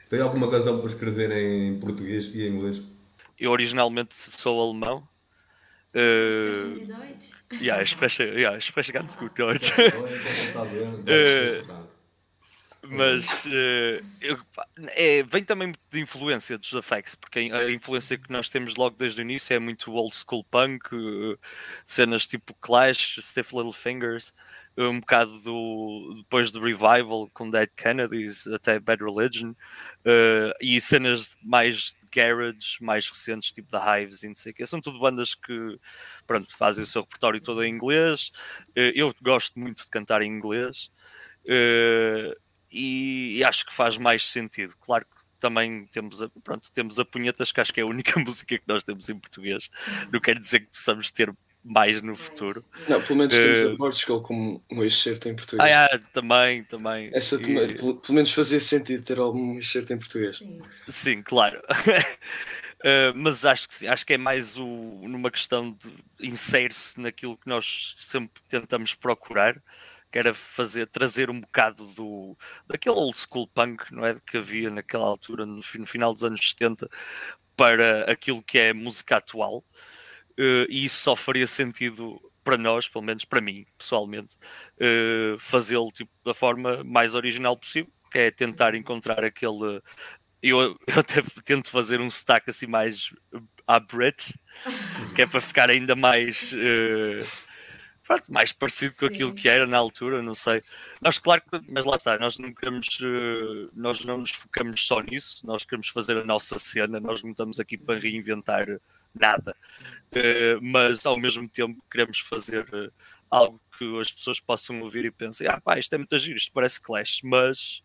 Tem 0.10 0.22
alguma 0.22 0.52
razão 0.52 0.78
para 0.80 0.88
escrever 0.88 1.32
em 1.32 1.80
português 1.80 2.34
e 2.36 2.44
em 2.44 2.56
inglês? 2.56 2.82
Eu 3.40 3.52
originalmente 3.52 4.16
sou 4.16 4.62
alemão. 4.62 5.08
Uh, 5.92 6.88
ja, 7.60 7.82
ich 7.82 7.90
spreche, 7.92 8.40
ja, 8.40 8.56
ich 8.56 8.66
spreche 8.66 8.92
ganz 8.92 9.16
gut 9.16 9.34
Deutsch. 9.36 9.74
Eh, 11.08 11.64
Mas 12.82 13.46
pá, 14.56 14.66
é, 14.96 15.22
vem 15.24 15.44
também 15.44 15.68
muito 15.68 15.80
de 15.92 16.00
influência 16.00 16.58
dos 16.58 16.74
Afex, 16.74 17.16
porque 17.16 17.40
a 17.40 17.70
influência 17.72 18.18
que 18.18 18.32
nós 18.32 18.48
temos 18.50 18.76
logo 18.76 18.96
desde 18.96 19.22
o 19.22 19.24
início 19.24 19.54
é 19.54 19.60
muito 19.60 19.92
old 19.94 20.16
school 20.16 20.44
punk, 20.46 20.86
eh, 20.94 21.38
cenas 21.84 22.26
tipo 22.26 22.54
Clash, 22.62 23.20
Stiff 23.22 23.56
Little 23.56 23.74
Fingers, 23.74 24.34
um 24.78 25.00
bocado 25.02 25.32
do, 25.44 26.14
depois 26.18 26.52
do 26.52 26.62
Revival 26.62 27.30
com 27.34 27.50
Dead 27.50 27.70
Kennedys, 27.76 28.48
até 28.48 28.80
Bad 28.80 29.04
Religion, 29.04 29.54
eh, 30.06 30.54
e 30.62 30.80
cenas 30.80 31.38
mais 31.44 31.94
garage, 32.12 32.78
mais 32.82 33.10
recentes, 33.10 33.52
tipo 33.52 33.70
The 33.70 34.04
Hives 34.04 34.24
e 34.24 34.30
não 34.30 34.36
sei 34.36 34.52
o 34.54 34.56
quê. 34.56 34.66
São 34.66 34.80
tudo 34.82 35.00
bandas 35.00 35.36
que 35.36 35.78
pronto, 36.26 36.56
fazem 36.58 36.84
o 36.84 36.88
seu 36.88 37.02
repertório 37.02 37.42
todo 37.42 37.64
em 37.64 37.72
inglês. 37.74 38.32
Eu 38.76 39.14
gosto 39.22 39.60
muito 39.60 39.84
de 39.84 39.90
cantar 39.90 40.22
em 40.22 40.32
inglês. 40.32 40.90
Eh, 41.48 42.36
e, 42.72 43.36
e 43.38 43.44
acho 43.44 43.66
que 43.66 43.74
faz 43.74 43.98
mais 43.98 44.26
sentido. 44.26 44.74
Claro 44.80 45.06
que 45.06 45.40
também 45.40 45.86
temos 45.88 46.22
a, 46.22 46.30
pronto, 46.44 46.72
temos 46.72 47.00
a 47.00 47.06
Punhetas, 47.06 47.52
que 47.52 47.62
acho 47.62 47.74
que 47.74 47.80
é 47.80 47.84
a 47.84 47.88
única 47.88 48.20
música 48.20 48.58
que 48.58 48.68
nós 48.68 48.84
temos 48.84 49.10
em 49.10 49.18
português. 49.18 49.70
Não 50.12 50.20
quer 50.20 50.38
dizer 50.40 50.62
que 50.62 50.68
possamos 50.68 51.10
ter 51.12 51.34
mais 51.64 52.02
no 52.02 52.16
futuro. 52.16 52.64
Não, 52.88 53.02
pelo 53.02 53.20
menos 53.20 53.34
temos 53.34 53.60
Eh, 53.60 53.74
a 53.74 53.76
Portugal 53.76 54.22
como 54.24 54.64
um 54.72 54.84
excerto 54.84 55.28
em 55.28 55.36
português. 55.36 55.62
Ah, 55.64 55.68
yeah, 55.70 56.00
também, 56.14 56.64
também. 56.64 57.10
Essa 57.14 57.36
E- 57.36 57.74
pelo, 57.74 57.98
pelo 57.98 58.14
menos 58.14 58.32
fazia 58.32 58.60
sentido 58.60 59.04
ter 59.04 59.20
algum 59.20 59.58
excerto 59.58 59.92
em 59.94 59.98
português. 59.98 60.38
Sim. 60.38 60.60
Sim, 60.88 61.22
claro. 61.22 61.62
Uh, 62.80 63.12
mas 63.16 63.44
acho 63.46 63.68
que 63.68 63.76
sim, 63.76 63.88
acho 63.88 64.06
que 64.06 64.14
é 64.14 64.18
mais 64.18 64.58
o, 64.58 64.66
numa 64.66 65.30
questão 65.30 65.72
de 65.72 65.92
insere-se 66.28 67.00
naquilo 67.00 67.38
que 67.38 67.48
nós 67.48 67.94
sempre 67.98 68.42
tentamos 68.48 68.94
procurar, 68.96 69.62
que 70.12 70.20
era 70.20 70.34
fazer, 70.34 70.88
trazer 70.88 71.30
um 71.30 71.40
bocado 71.40 71.86
do 71.94 72.38
daquele 72.68 72.96
old 72.96 73.18
school 73.18 73.48
punk, 73.48 73.92
não 73.92 74.06
é? 74.06 74.16
Que 74.26 74.38
havia 74.38 74.70
naquela 74.70 75.06
altura, 75.06 75.46
no, 75.46 75.56
no 75.58 75.86
final 75.86 76.14
dos 76.14 76.24
anos 76.24 76.50
70, 76.50 76.90
para 77.56 78.12
aquilo 78.12 78.44
que 78.44 78.58
é 78.58 78.74
música 78.74 79.18
atual. 79.18 79.64
Uh, 80.40 80.66
e 80.70 80.86
isso 80.86 81.04
só 81.04 81.16
faria 81.16 81.48
sentido 81.48 82.20
para 82.44 82.58
nós, 82.58 82.88
pelo 82.88 83.04
menos 83.04 83.26
para 83.26 83.42
mim, 83.42 83.66
pessoalmente, 83.78 84.38
uh, 84.80 85.38
fazê-lo 85.38 85.92
tipo, 85.92 86.12
da 86.24 86.34
forma 86.34 86.84
mais 86.84 87.14
original 87.14 87.58
possível, 87.58 87.92
que 88.12 88.20
é 88.20 88.32
tentar 88.32 88.74
encontrar 88.76 89.24
aquele 89.24 89.82
eu, 90.42 90.60
eu 90.88 91.00
até 91.00 91.22
tento 91.46 91.70
fazer 91.70 92.00
um 92.00 92.10
sotaque 92.10 92.50
assim 92.50 92.68
mais 92.68 93.14
à 93.68 93.80
Brits, 93.80 94.38
que 95.16 95.22
é 95.22 95.28
para 95.28 95.42
ficar 95.42 95.70
ainda 95.70 95.96
mais, 95.96 96.54
eh, 96.54 97.26
pronto, 98.10 98.34
mais 98.34 98.52
parecido 98.52 98.96
com 98.96 99.06
aquilo 99.06 99.30
Sim. 99.30 99.36
que 99.36 99.48
era 99.48 99.68
na 99.68 99.78
altura, 99.78 100.20
não 100.24 100.34
sei. 100.34 100.64
Nós, 101.00 101.20
claro, 101.20 101.44
que, 101.44 101.62
mas 101.72 101.86
lá 101.86 101.96
está, 101.96 102.18
nós 102.18 102.40
não 102.40 102.52
queremos, 102.52 102.88
eh, 103.04 103.70
nós 103.76 104.04
não 104.04 104.18
nos 104.18 104.32
focamos 104.32 104.88
só 104.88 105.00
nisso, 105.00 105.46
nós 105.46 105.64
queremos 105.64 105.90
fazer 105.90 106.18
a 106.18 106.26
nossa 106.26 106.58
cena, 106.58 107.00
nós 107.00 107.22
não 107.22 107.30
estamos 107.30 107.60
aqui 107.60 107.78
para 107.78 108.00
reinventar 108.00 108.66
nada, 109.14 109.56
Eh, 110.12 110.58
mas 110.60 111.06
ao 111.06 111.20
mesmo 111.20 111.48
tempo 111.48 111.84
queremos 111.90 112.20
fazer 112.20 112.66
eh, 112.74 112.90
algo 113.30 113.62
que 113.78 114.00
as 114.00 114.12
pessoas 114.12 114.40
possam 114.40 114.82
ouvir 114.82 115.06
e 115.06 115.12
pensem, 115.12 115.48
ah 115.48 115.62
pá, 115.62 115.78
isto 115.78 115.94
é 115.94 116.00
muito 116.00 116.18
giro, 116.18 116.36
isto 116.38 116.52
parece 116.52 116.82
Clash, 116.82 117.22
mas 117.24 117.84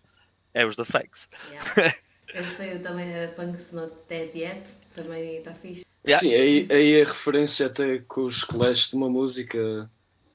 é 0.55 0.65
os 0.65 0.75
da 0.75 0.87
Fakes. 0.87 1.29
Yeah. 1.51 1.97
Eu 2.33 2.45
gostei 2.45 2.79
também 2.79 3.13
da 3.13 3.29
Punk's 3.35 3.73
Not 3.73 3.93
Dead 4.09 4.35
Yet, 4.35 4.71
também 4.95 5.37
está 5.37 5.53
fixe. 5.53 5.85
Yeah. 6.07 6.27
Sim, 6.27 6.35
aí, 6.35 6.67
aí 6.71 7.03
a 7.03 7.05
referência 7.05 7.67
até 7.67 7.99
com 7.99 8.25
os 8.25 8.43
Clash 8.43 8.89
de 8.89 8.97
uma 8.97 9.11
música, 9.11 9.91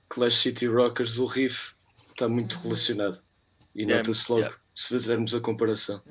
Clash 0.10 0.38
City 0.38 0.65
Rockers, 0.65 1.19
o 1.19 1.26
riff 1.26 1.74
está 2.10 2.28
muito 2.28 2.60
relacionado. 2.60 3.22
E 3.76 3.84
Yeah, 3.84 3.98
nota-se 3.98 4.30
logo 4.32 4.41
yeah. 4.41 4.58
se 4.74 4.88
fizermos 4.88 5.36
a 5.36 5.39
comparação. 5.39 6.02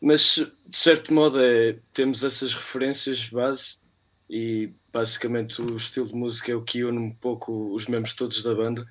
Mas 0.00 0.36
de 0.68 0.76
certo 0.76 1.12
modo 1.12 1.40
é, 1.40 1.78
temos 1.92 2.24
essas 2.24 2.54
referências 2.54 3.28
base 3.28 3.80
e 4.28 4.72
basicamente 4.92 5.62
o 5.62 5.76
estilo 5.76 6.08
de 6.08 6.14
música 6.14 6.50
é 6.50 6.54
o 6.54 6.62
que 6.62 6.82
une 6.82 6.98
um 6.98 7.12
pouco 7.12 7.72
os 7.74 7.86
membros 7.86 8.14
todos 8.14 8.42
da 8.42 8.54
banda, 8.54 8.86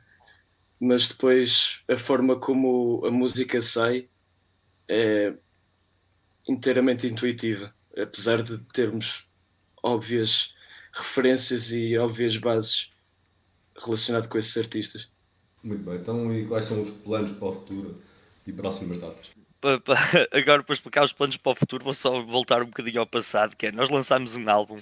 mas 0.79 1.07
depois 1.07 1.81
a 1.87 1.97
forma 1.97 2.39
como 2.39 3.03
a 3.05 3.11
música 3.11 3.59
sai 3.59 4.07
é 4.87 5.33
inteiramente 6.47 7.07
intuitiva, 7.07 7.73
apesar 7.97 8.41
de 8.43 8.59
termos 8.71 9.27
óbvias 9.81 10.53
referências 10.93 11.71
e 11.71 11.97
óbvias 11.97 12.37
bases 12.37 12.91
relacionadas 13.77 14.27
com 14.27 14.37
esses 14.37 14.55
artistas. 14.57 15.09
Muito 15.63 15.83
bem, 15.83 15.95
então 15.95 16.33
e 16.33 16.45
quais 16.47 16.65
são 16.65 16.81
os 16.81 16.91
planos 16.91 17.31
para 17.31 17.47
o 17.47 17.53
futuro 17.53 18.01
e 18.45 18.53
próximas 18.53 18.97
datas? 18.97 19.31
Agora 20.31 20.63
para 20.63 20.73
explicar 20.73 21.03
os 21.03 21.13
planos 21.13 21.37
para 21.37 21.51
o 21.51 21.55
futuro 21.55 21.83
vou 21.83 21.93
só 21.93 22.21
voltar 22.21 22.61
um 22.61 22.67
bocadinho 22.67 22.99
ao 22.99 23.07
passado 23.07 23.55
que 23.55 23.67
é 23.67 23.71
nós 23.71 23.89
lançámos 23.89 24.35
um 24.35 24.47
álbum 24.49 24.79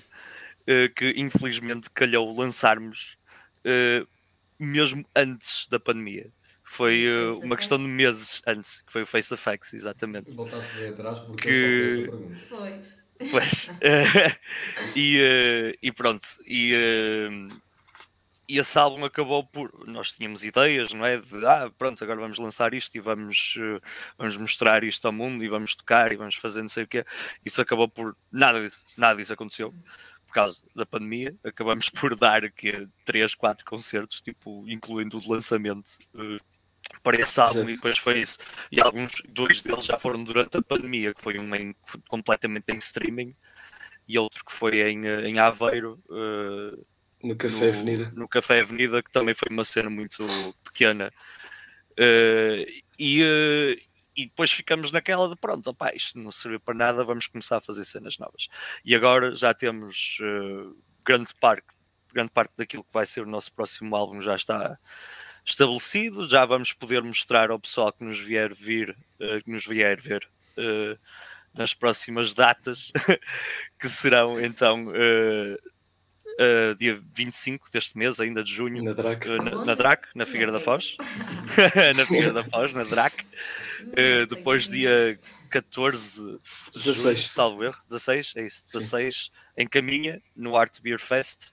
eh, 0.67 0.89
que 0.89 1.13
infelizmente 1.15 1.89
calhou 1.89 2.35
lançarmos 2.37 3.15
eh, 3.65 4.05
mesmo 4.59 5.05
antes 5.15 5.67
da 5.69 5.79
pandemia 5.79 6.29
foi 6.65 7.03
the 7.05 7.33
uma 7.41 7.55
questão 7.55 7.77
de 7.77 7.85
meses 7.85 8.41
antes 8.47 8.81
que 8.81 8.91
foi 8.91 9.03
o 9.03 9.05
Face 9.05 9.29
the 9.29 9.37
Facts 9.37 9.73
exatamente 9.73 10.35
Voltaste 10.35 10.75
bem 10.75 10.89
atrás 10.89 11.19
porque 11.19 11.47
Que- 11.47 11.49
eu 11.49 11.53
só 11.53 11.75
fiz 11.75 11.91
essa 11.93 12.11
pergunta. 12.11 12.41
Pois. 12.49 13.03
Pois. 13.29 13.71
e, 14.95 15.19
eh, 15.19 15.75
e 15.81 15.91
pronto. 15.91 16.25
E, 16.47 16.73
e 18.47 18.57
esse 18.57 18.77
álbum 18.77 19.05
acabou 19.05 19.45
por. 19.45 19.71
Nós 19.87 20.11
tínhamos 20.11 20.43
ideias, 20.43 20.93
não 20.93 21.05
é? 21.05 21.17
De 21.17 21.45
ah, 21.45 21.71
pronto, 21.77 22.03
agora 22.03 22.19
vamos 22.19 22.37
lançar 22.37 22.73
isto 22.73 22.95
e 22.95 22.99
vamos, 22.99 23.55
eh, 23.57 23.79
vamos 24.17 24.35
mostrar 24.37 24.83
isto 24.83 25.05
ao 25.05 25.13
mundo 25.13 25.43
e 25.43 25.47
vamos 25.47 25.75
tocar 25.75 26.11
e 26.11 26.17
vamos 26.17 26.35
fazer 26.35 26.61
não 26.61 26.67
sei 26.67 26.83
o 26.83 26.87
quê. 26.87 27.05
Isso 27.45 27.61
acabou 27.61 27.87
por. 27.87 28.15
Nada 28.31 28.61
disso, 28.61 28.85
nada 28.97 29.15
disso 29.15 29.33
aconteceu. 29.33 29.73
Por 30.25 30.33
causa 30.33 30.63
da 30.75 30.85
pandemia, 30.85 31.35
acabamos 31.43 31.89
por 31.91 32.15
dar 32.17 32.43
aqui 32.43 32.87
três, 33.05 33.33
quatro 33.35 33.65
concertos, 33.65 34.21
tipo, 34.21 34.65
incluindo 34.67 35.17
o 35.17 35.21
de 35.21 35.29
lançamento 35.29 35.91
eh, 36.15 36.37
para 37.01 37.21
esse 37.21 37.39
álbum, 37.39 37.63
e 37.63 37.75
depois 37.75 37.97
foi 37.97 38.19
isso. 38.19 38.39
E 38.71 38.81
alguns, 38.81 39.21
dois 39.29 39.61
deles 39.61 39.85
já 39.85 39.97
foram 39.97 40.23
durante 40.23 40.57
a 40.57 40.61
pandemia, 40.61 41.13
que 41.13 41.21
foi 41.21 41.39
um 41.39 41.55
em, 41.55 41.75
completamente 42.09 42.65
em 42.73 42.77
streaming 42.77 43.35
e 44.07 44.17
outro 44.19 44.43
que 44.45 44.51
foi 44.51 44.81
em, 44.81 45.05
eh, 45.07 45.27
em 45.27 45.39
Aveiro, 45.39 46.01
eh, 46.11 46.77
No 47.23 47.37
Café 47.37 47.65
no, 47.65 47.69
Avenida. 47.69 48.11
no 48.13 48.27
Café 48.27 48.59
Avenida, 48.59 49.01
que 49.01 49.09
também 49.09 49.33
foi 49.33 49.47
uma 49.49 49.63
cena 49.63 49.89
muito 49.89 50.25
pequena. 50.61 51.11
Eh, 51.97 52.65
e, 52.99 53.23
eh, 53.23 53.77
e 54.15 54.25
depois 54.25 54.51
ficamos 54.51 54.91
naquela 54.91 55.29
de 55.29 55.35
pronto, 55.35 55.69
opá, 55.69 55.93
isto 55.93 56.19
não 56.19 56.31
serviu 56.31 56.59
para 56.59 56.73
nada, 56.73 57.03
vamos 57.03 57.27
começar 57.27 57.57
a 57.57 57.61
fazer 57.61 57.85
cenas 57.85 58.17
novas. 58.17 58.47
E 58.83 58.93
agora 58.93 59.35
já 59.35 59.53
temos 59.53 60.17
eh, 60.21 60.73
grande 61.05 61.31
parte, 61.39 61.67
grande 62.13 62.31
parte 62.31 62.53
daquilo 62.57 62.83
que 62.83 62.93
vai 62.93 63.05
ser 63.05 63.21
o 63.21 63.29
nosso 63.29 63.53
próximo 63.53 63.95
álbum 63.95 64.21
já 64.21 64.35
está 64.35 64.77
estabelecido, 65.45 66.27
já 66.27 66.45
vamos 66.45 66.73
poder 66.73 67.01
mostrar 67.03 67.51
ao 67.51 67.59
pessoal 67.59 67.91
que 67.91 68.03
nos 68.03 68.19
vier 68.19 68.53
vir, 68.53 68.95
que 69.43 69.51
nos 69.51 69.65
vier 69.65 69.99
ver 69.99 70.29
nas 71.53 71.73
próximas 71.73 72.33
datas, 72.33 72.91
que 73.77 73.89
serão 73.89 74.39
então 74.39 74.87
eh, 76.39 76.73
dia 76.77 76.99
25 77.13 77.69
deste 77.71 77.97
mês, 77.97 78.19
ainda 78.19 78.43
de 78.43 78.51
junho, 78.51 78.83
Na 78.83 78.93
DRAC. 78.93 79.27
eh, 79.27 79.37
na, 79.37 79.65
na 79.65 79.75
DRAC, 79.75 80.07
na 80.15 80.25
Figueira 80.25 80.51
da 80.51 80.59
Foz, 80.59 80.95
na 81.95 82.05
Figueira 82.05 82.33
da 82.33 82.43
Foz, 82.43 82.73
na 82.73 82.83
DRAC, 82.83 83.25
Eh, 83.97 84.25
depois 84.27 84.67
dia 84.69 85.19
14 85.49 86.39
de 86.71 86.79
junho, 86.79 86.95
16. 86.95 87.29
salvo 87.29 87.63
erro, 87.63 87.77
16, 87.89 88.33
é 88.37 88.45
isso, 88.45 88.65
16, 88.65 89.29
em 89.57 89.67
Caminha, 89.67 90.21
no 90.35 90.55
Art 90.55 90.79
Beer 90.81 90.99
Fest, 90.99 91.51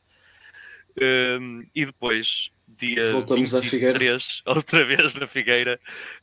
Um, 1.01 1.65
e 1.75 1.87
depois 1.87 2.51
dia 2.67 3.13
Voltamos 3.13 3.55
à 3.55 3.61
23, 3.61 4.43
outra 4.47 4.85
vez 4.85 5.15
na 5.15 5.27
Figueira, 5.27 5.79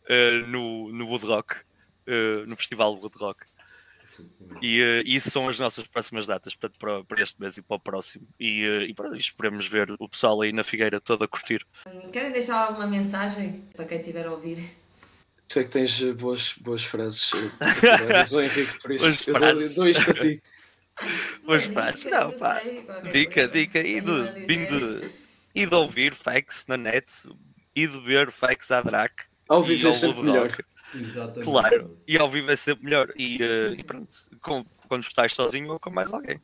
uh, 0.09 0.47
no, 0.47 0.91
no 0.91 1.07
Wood 1.07 1.25
Rock, 1.25 1.55
uh, 1.55 2.45
no 2.45 2.55
Festival 2.57 2.93
Wood 2.95 3.15
Rock. 3.17 3.45
E 4.61 4.81
uh, 4.81 5.03
isso 5.05 5.29
são 5.29 5.47
as 5.47 5.59
nossas 5.59 5.87
próximas 5.87 6.27
datas, 6.27 6.55
portanto, 6.55 6.79
para, 6.79 7.03
para 7.03 7.21
este 7.21 7.39
mês 7.39 7.57
e 7.57 7.61
para 7.61 7.77
o 7.77 7.79
próximo. 7.79 8.27
E, 8.39 8.65
uh, 8.67 8.81
e 8.83 8.93
pronto, 8.93 9.15
esperemos 9.15 9.67
ver 9.67 9.91
o 9.99 10.09
pessoal 10.09 10.41
aí 10.41 10.51
na 10.51 10.63
Figueira 10.63 10.99
todo 10.99 11.23
a 11.23 11.27
curtir. 11.27 11.65
Querem 12.11 12.31
deixar 12.31 12.67
alguma 12.67 12.87
mensagem 12.87 13.63
para 13.75 13.85
quem 13.85 13.99
estiver 13.99 14.25
a 14.25 14.31
ouvir? 14.31 14.63
Tu 15.47 15.59
é 15.59 15.63
que 15.63 15.69
tens 15.69 16.01
eh, 16.01 16.11
boas, 16.11 16.55
boas 16.59 16.83
frases 16.83 17.31
ó 18.33 18.41
Henrique, 18.41 18.81
por 18.81 18.97
Boas 18.97 19.13
isso 19.13 19.29
eu 19.29 19.33
dou, 19.33 19.41
frases. 19.41 19.75
dou 19.75 19.87
isto 19.87 20.11
a 20.11 20.13
ti. 20.13 20.43
Faz, 21.73 21.99
dica, 22.03 22.19
não, 22.19 22.31
pá. 22.33 22.59
Dica, 23.11 23.33
coisa. 23.33 23.47
dica, 23.47 23.79
e 23.79 24.01
de, 24.01 24.45
de, 24.45 25.11
e 25.55 25.65
de 25.65 25.75
ouvir 25.75 26.13
facts 26.13 26.65
na 26.67 26.75
net, 26.75 27.05
e 27.75 27.87
de 27.87 27.99
ver 28.01 28.31
facts 28.31 28.71
à 28.71 28.81
Drac. 28.81 29.13
Ao 29.47 29.63
vivo 29.63 29.87
é 29.87 29.93
sempre 29.93 30.23
melhor. 30.23 30.49
Rock. 30.49 30.63
Exatamente. 30.95 31.49
Claro, 31.49 31.97
e 32.07 32.17
ao 32.17 32.29
vivo 32.29 32.51
é 32.51 32.55
sempre 32.55 32.85
melhor. 32.85 33.11
E, 33.15 33.41
eh, 33.41 33.75
e 33.77 33.83
pronto, 33.83 34.09
com, 34.41 34.65
quando 34.87 35.03
estás 35.03 35.33
sozinho 35.33 35.71
ou 35.71 35.79
com 35.79 35.91
mais 35.91 36.13
alguém. 36.13 36.39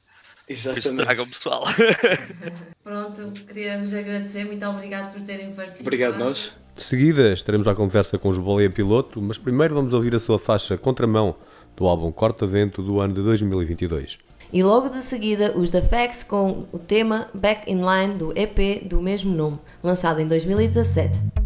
Isso 0.48 0.70
Exatamente. 0.70 1.04
traga 1.04 1.24
o 1.24 1.28
pessoal. 1.28 1.64
Pronto, 2.84 3.32
queríamos 3.46 3.94
agradecer. 3.94 4.46
Muito 4.46 4.66
obrigado 4.66 5.14
por 5.14 5.22
terem 5.22 5.54
participado. 5.54 5.84
Obrigado 5.84 6.20
nós. 6.20 6.52
De 6.76 6.82
seguida 6.82 7.32
estaremos 7.32 7.68
à 7.68 7.76
conversa 7.76 8.18
com 8.18 8.30
os 8.30 8.38
Boleia 8.38 8.70
Piloto, 8.70 9.22
mas 9.22 9.38
primeiro 9.38 9.76
vamos 9.76 9.94
ouvir 9.94 10.16
a 10.16 10.20
sua 10.20 10.40
faixa 10.40 10.78
Contramão 10.78 11.36
do 11.78 11.88
álbum 11.88 12.12
Corta 12.12 12.46
Vento 12.48 12.82
do 12.82 13.00
ano 13.00 13.14
de 13.14 13.22
2022. 13.22 14.18
E 14.52 14.62
logo 14.62 14.90
de 14.90 15.02
seguida, 15.02 15.58
os 15.58 15.70
da 15.70 15.82
Fax 15.82 16.24
com 16.24 16.68
o 16.72 16.78
tema 16.78 17.28
Back 17.34 17.72
in 17.72 17.82
Line 17.82 18.16
do 18.16 18.34
EP 18.38 18.88
do 18.88 19.02
mesmo 19.02 19.34
nome, 19.34 19.60
lançado 19.82 20.20
em 20.20 20.28
2017. 20.28 21.43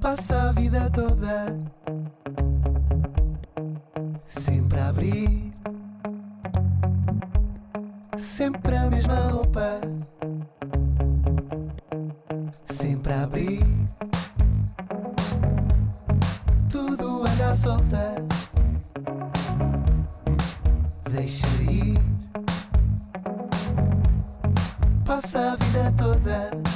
Passa 0.00 0.48
a 0.48 0.52
vida 0.52 0.88
toda 0.90 1.54
sempre 4.28 4.78
a 4.78 4.88
abrir, 4.88 5.52
sempre 8.16 8.76
a 8.76 8.88
mesma 8.88 9.20
roupa, 9.28 9.80
sempre 12.64 13.12
a 13.12 13.22
abrir. 13.24 13.66
Tudo 16.70 17.26
anda 17.26 17.54
solta, 17.54 18.14
deixa 21.10 21.46
ir. 21.70 21.98
Passa 25.04 25.52
a 25.52 25.56
vida 25.56 25.92
toda 25.96 26.67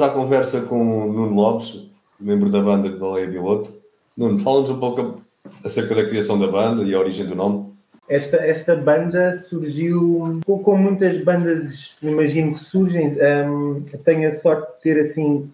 Estamos 0.00 0.16
à 0.16 0.18
conversa 0.18 0.60
com 0.62 1.10
o 1.10 1.12
Nuno 1.12 1.34
Lopes, 1.34 1.90
membro 2.18 2.48
da 2.48 2.62
banda 2.62 2.88
de 2.88 2.96
Baleia 2.96 3.28
Piloto. 3.28 3.78
Nuno, 4.16 4.38
fala-nos 4.38 4.70
um 4.70 4.80
pouco 4.80 5.20
acerca 5.62 5.94
da 5.94 6.08
criação 6.08 6.38
da 6.38 6.46
banda 6.46 6.84
e 6.84 6.94
a 6.94 6.98
origem 6.98 7.26
do 7.26 7.34
nome. 7.34 7.70
Esta, 8.08 8.38
esta 8.38 8.74
banda 8.74 9.34
surgiu 9.34 10.40
com, 10.46 10.62
com 10.62 10.78
muitas 10.78 11.22
bandas, 11.22 11.94
imagino 12.00 12.54
que 12.54 12.60
surgem. 12.60 13.10
hum, 13.46 13.84
tenho 14.02 14.30
a 14.30 14.32
sorte 14.32 14.72
de 14.72 14.80
ter 14.80 15.00
assim 15.00 15.52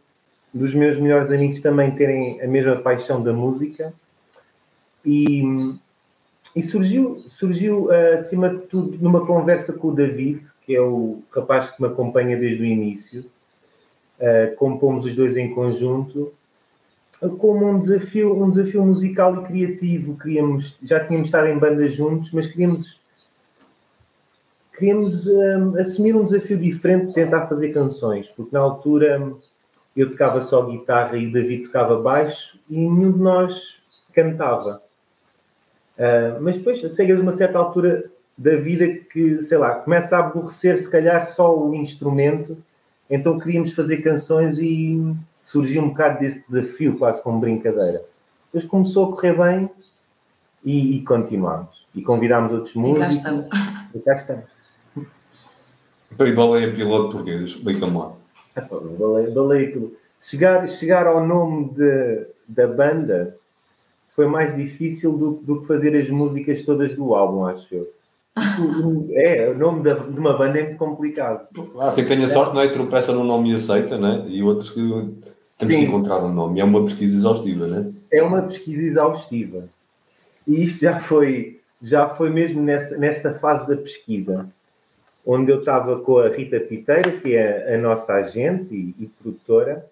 dos 0.55 0.73
meus 0.73 0.97
melhores 0.97 1.33
amigos 1.33 1.59
também 1.59 1.91
terem 1.97 2.41
a 2.41 2.47
mesma 2.47 2.77
paixão 2.77 3.21
da 3.21 3.33
música 3.33 3.93
e, 5.05 5.43
e 6.55 6.63
surgiu, 6.63 7.25
surgiu 7.31 7.91
ah, 7.91 8.15
acima 8.15 8.49
de 8.51 8.59
tudo 8.67 8.97
numa 8.99 9.27
conversa 9.27 9.73
com 9.73 9.89
o 9.89 9.93
David, 9.93 10.41
que 10.65 10.77
é 10.77 10.81
o 10.81 11.19
rapaz 11.35 11.69
que 11.71 11.83
me 11.83 11.89
acompanha 11.89 12.37
desde 12.37 12.63
o 12.63 12.65
início. 12.65 13.25
Ah, 14.21 14.55
compomos 14.57 15.05
os 15.05 15.15
dois 15.15 15.37
em 15.37 15.55
conjunto 15.55 16.33
como 17.39 17.67
um 17.67 17.79
desafio, 17.79 18.43
um 18.43 18.51
desafio 18.51 18.85
musical 18.85 19.43
e 19.43 19.47
criativo. 19.47 20.19
Queríamos, 20.19 20.77
já 20.83 21.05
tínhamos 21.05 21.29
estado 21.29 21.49
em 21.49 21.59
bandas 21.59 21.95
juntos, 21.95 22.33
mas 22.33 22.47
queríamos, 22.47 23.01
queríamos 24.77 25.27
hum, 25.27 25.79
assumir 25.79 26.15
um 26.15 26.25
desafio 26.25 26.59
diferente 26.59 27.07
de 27.07 27.15
tentar 27.15 27.47
fazer 27.47 27.73
canções, 27.73 28.29
porque 28.29 28.53
na 28.53 28.61
altura 28.61 29.33
eu 29.97 30.11
tocava 30.11 30.41
só 30.41 30.63
guitarra 30.63 31.17
e 31.17 31.27
o 31.27 31.33
David 31.33 31.67
tocava 31.67 32.01
baixo 32.01 32.59
e 32.69 32.77
nenhum 32.77 33.13
de 33.13 33.19
nós 33.19 33.79
cantava. 34.13 34.83
Ah, 35.99 36.39
mas 36.41 36.57
depois 36.57 36.79
chegas 36.95 37.19
a 37.19 37.23
uma 37.23 37.33
certa 37.33 37.59
altura 37.59 38.11
da 38.37 38.57
vida 38.57 38.87
que, 38.87 39.41
sei 39.41 39.57
lá, 39.57 39.77
começa 39.77 40.15
a 40.15 40.21
aborrecer 40.21 40.77
se 40.77 40.91
calhar 40.91 41.27
só 41.27 41.59
o 41.59 41.75
instrumento, 41.75 42.59
então 43.11 43.39
queríamos 43.39 43.73
fazer 43.73 43.99
canções 43.99 44.59
e 44.59 45.15
surgiu 45.43 45.83
um 45.83 45.89
bocado 45.91 46.21
desse 46.21 46.45
desafio, 46.47 46.99
quase 46.99 47.23
como 47.23 47.41
brincadeira. 47.41 48.03
Depois 48.53 48.69
começou 48.71 49.07
a 49.07 49.13
correr 49.17 49.37
bem 49.37 49.71
e, 50.65 50.97
e 50.97 51.03
continuámos. 51.05 51.87
E 51.95 52.03
convidámos 52.03 52.53
outros 52.53 52.71
E 52.73 52.75
cá 52.75 52.81
músicos. 52.81 53.17
estamos. 53.17 53.47
E 53.95 53.99
cá 54.01 54.13
estamos. 54.15 54.45
E 56.19 56.33
Baleia 56.33 56.73
Piloto 56.73 57.17
porquê? 57.17 57.31
Explica-me 57.37 57.97
lá. 57.99 58.13
Baleia- 58.99 59.31
baleia 59.31 59.73
que- 59.73 59.97
Chegar, 60.23 60.67
chegar 60.69 61.07
ao 61.07 61.25
nome 61.25 61.71
de- 61.75 62.27
da 62.49 62.67
banda 62.67 63.37
foi 64.17 64.27
mais 64.27 64.57
difícil 64.57 65.17
do, 65.17 65.31
do 65.43 65.61
que 65.61 65.67
fazer 65.69 65.95
as 65.97 66.09
músicas 66.11 66.63
todas 66.63 66.95
do 66.97 67.15
álbum, 67.15 67.45
acho 67.45 67.67
eu. 67.73 67.93
É, 69.15 69.49
o 69.51 69.57
nome 69.57 69.83
da- 69.83 69.95
de 69.95 70.19
uma 70.19 70.37
banda 70.37 70.59
é 70.59 70.65
muito 70.65 70.77
complicado. 70.79 71.49
Ah, 71.81 71.93
quem 71.95 72.05
tem 72.05 72.23
a 72.23 72.29
sorte, 72.29 72.55
não 72.55 72.61
é? 72.61 72.69
Tropeça 72.69 73.13
num 73.13 73.25
nome 73.25 73.51
e 73.51 73.55
aceita, 73.55 73.97
né? 73.97 74.25
E 74.29 74.43
outros 74.43 74.69
que 74.71 74.81
temos 75.59 75.75
Sim. 75.75 75.81
que 75.81 75.87
encontrar 75.87 76.23
um 76.23 76.33
nome. 76.33 76.59
E 76.59 76.61
é 76.61 76.65
uma 76.65 76.83
pesquisa 76.83 77.17
exaustiva, 77.17 77.67
né? 77.67 77.93
É 78.11 78.23
uma 78.23 78.43
pesquisa 78.43 78.83
exaustiva. 78.83 79.65
E 80.47 80.65
isto 80.65 80.81
já 80.81 81.01
foi, 81.01 81.61
já 81.81 82.11
foi 82.11 82.29
mesmo 82.31 82.61
nessa, 82.63 82.97
nessa 82.99 83.35
fase 83.35 83.67
da 83.67 83.77
pesquisa, 83.77 84.47
onde 85.25 85.51
eu 85.51 85.61
estava 85.61 85.99
com 86.01 86.19
a 86.19 86.29
Rita 86.29 86.61
Piteira, 86.61 87.13
que 87.13 87.35
é 87.35 87.75
a 87.75 87.79
nossa 87.79 88.13
agente 88.15 88.75
e, 88.75 88.95
e 89.05 89.07
produtora, 89.21 89.87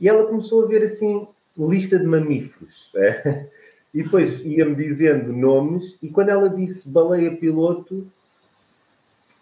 e 0.00 0.08
ela 0.08 0.24
começou 0.24 0.64
a 0.64 0.66
ver 0.66 0.84
assim 0.84 1.26
lista 1.58 1.98
de 1.98 2.06
mamíferos. 2.06 2.90
né? 2.94 3.48
E 3.92 4.02
depois 4.02 4.40
ia-me 4.44 4.74
dizendo 4.74 5.32
nomes, 5.32 5.96
e 6.02 6.08
quando 6.08 6.28
ela 6.28 6.48
disse 6.48 6.88
baleia 6.88 7.36
piloto, 7.36 8.06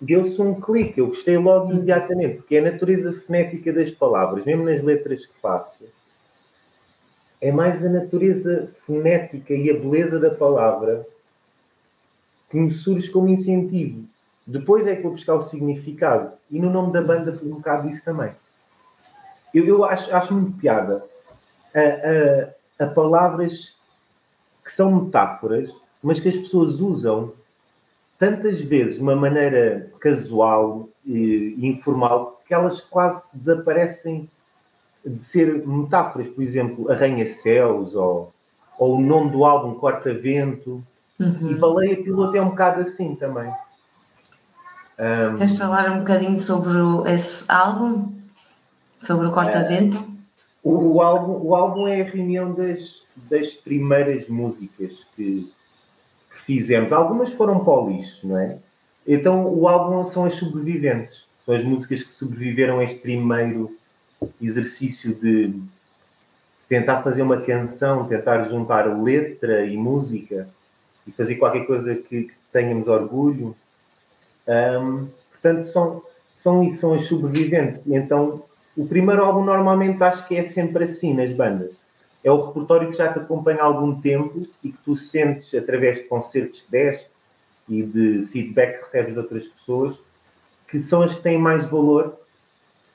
deu-se 0.01 0.40
um 0.40 0.59
clique. 0.59 0.99
Eu 0.99 1.09
gostei 1.09 1.36
logo 1.36 1.72
imediatamente, 1.72 2.36
porque 2.36 2.57
é 2.57 2.61
a 2.61 2.72
natureza 2.72 3.12
fonética 3.12 3.72
das 3.72 3.90
palavras, 3.90 4.44
mesmo 4.44 4.64
nas 4.64 4.82
letras 4.82 5.26
que 5.26 5.38
faço 5.40 5.84
é 7.40 7.53
mais 7.53 7.84
a 7.84 7.88
natureza 7.88 8.70
fonética 8.84 9.55
e 9.55 9.70
a 9.70 9.74
beleza 9.74 10.18
da 10.18 10.30
palavra 10.30 11.07
que 12.51 12.57
me 12.57 12.70
surge 12.70 13.11
como 13.11 13.28
incentivo. 13.28 14.05
Depois 14.46 14.86
é 14.86 14.96
que 14.96 15.03
vou 15.03 15.12
buscar 15.12 15.34
o 15.34 15.42
significado. 15.42 16.32
E 16.51 16.59
no 16.59 16.70
nome 16.70 16.92
da 16.92 17.03
banda 17.03 17.32
foi 17.32 17.46
um 17.49 17.57
bocado 17.57 17.88
isso 17.88 18.05
também. 18.05 18.32
Eu, 19.55 19.66
eu 19.66 19.84
acho, 19.84 20.12
acho 20.14 20.34
muito 20.34 20.59
piada 20.59 21.05
a, 21.74 22.84
a, 22.84 22.86
a 22.86 22.90
palavras 22.90 23.76
que 24.68 24.72
são 24.74 24.94
metáforas, 24.94 25.70
mas 26.02 26.20
que 26.20 26.28
as 26.28 26.36
pessoas 26.36 26.78
usam 26.78 27.32
tantas 28.18 28.60
vezes 28.60 28.96
de 28.96 29.00
uma 29.00 29.16
maneira 29.16 29.90
casual 29.98 30.90
e 31.06 31.56
informal 31.58 32.38
que 32.46 32.52
elas 32.52 32.78
quase 32.78 33.22
desaparecem 33.32 34.28
de 35.02 35.22
ser 35.22 35.66
metáforas, 35.66 36.28
por 36.28 36.42
exemplo, 36.42 36.92
arranha-céus 36.92 37.94
ou, 37.94 38.30
ou 38.78 38.98
o 38.98 39.00
nome 39.00 39.30
do 39.30 39.42
álbum 39.46 39.74
Corta-Vento. 39.74 40.84
E 41.18 41.24
Uhum. 41.24 41.58
Baleia 41.58 42.00
Piloto 42.00 42.36
é 42.36 42.42
um 42.42 42.50
bocado 42.50 42.82
assim 42.82 43.16
também. 43.16 43.50
Ahm, 44.98 45.36
Queres 45.36 45.58
falar 45.58 45.90
um 45.90 45.98
bocadinho 46.00 46.38
sobre 46.38 46.78
esse 47.10 47.44
álbum? 47.48 48.12
Sobre 49.00 49.26
o 49.26 49.32
Corta-Vento? 49.32 50.17
O, 50.62 50.94
o 50.94 51.02
álbum, 51.02 51.46
o 51.46 51.54
álbum 51.54 51.86
é 51.86 52.00
a 52.00 52.04
reunião 52.04 52.52
das, 52.52 53.02
das 53.30 53.52
primeiras 53.52 54.28
músicas 54.28 55.06
que, 55.14 55.50
que 56.32 56.40
fizemos. 56.44 56.92
Algumas 56.92 57.32
foram 57.32 57.64
para 57.64 57.72
o 57.72 57.90
lixo, 57.90 58.26
não 58.26 58.38
é? 58.38 58.59
Então 59.06 59.46
o 59.46 59.66
álbum 59.68 60.06
são 60.06 60.24
as 60.24 60.34
sobreviventes. 60.34 61.26
São 61.44 61.54
as 61.54 61.64
músicas 61.64 62.02
que 62.02 62.11
sobreviveram 62.11 62.78
a 62.78 62.84
este 62.84 62.98
primeiro 62.98 63.76
exercício 64.40 65.14
de 65.14 65.54
tentar 66.68 67.02
fazer 67.02 67.22
uma 67.22 67.40
canção, 67.40 68.06
tentar 68.06 68.44
juntar 68.48 68.84
letra 69.00 69.64
e 69.64 69.76
música 69.76 70.48
e 71.06 71.12
fazer 71.12 71.36
qualquer 71.36 71.66
coisa 71.66 71.94
que, 71.94 72.24
que 72.24 72.34
tenhamos 72.52 72.86
orgulho. 72.86 73.56
Ahm, 74.46 75.06
portanto, 75.30 75.68
são, 75.68 76.02
são 76.34 76.70
são 76.72 76.92
as 76.92 77.04
sobreviventes. 77.04 77.86
E 77.86 77.94
então, 77.94 78.42
o 78.79 78.87
primeiro 78.87 79.24
álbum 79.24 79.45
normalmente 79.45 80.03
acho 80.03 80.26
que 80.29 80.37
é 80.37 80.45
sempre 80.45 80.85
assim 80.85 81.12
nas 81.12 81.33
bandas. 81.33 81.72
É 82.22 82.31
o 82.31 82.47
repertório 82.47 82.91
que 82.91 82.97
já 82.97 83.12
te 83.12 83.18
acompanha 83.18 83.61
há 83.61 83.64
algum 83.64 84.01
tempo 84.01 84.41
e 84.62 84.68
que 84.70 84.79
tu 84.85 84.97
sentes 84.97 85.53
através 85.55 85.99
de 85.99 86.05
concertos 86.05 86.61
que 86.62 86.70
deste 86.70 87.07
e 87.68 87.83
de 87.83 88.26
feedback 88.33 88.79
que 88.79 88.85
recebes 88.85 89.12
de 89.12 89.18
outras 89.18 89.45
pessoas, 89.49 89.97
que 90.70 90.81
são 90.81 91.03
as 91.03 91.12
que 91.14 91.22
têm 91.22 91.39
mais 91.39 91.64
valor 91.66 92.16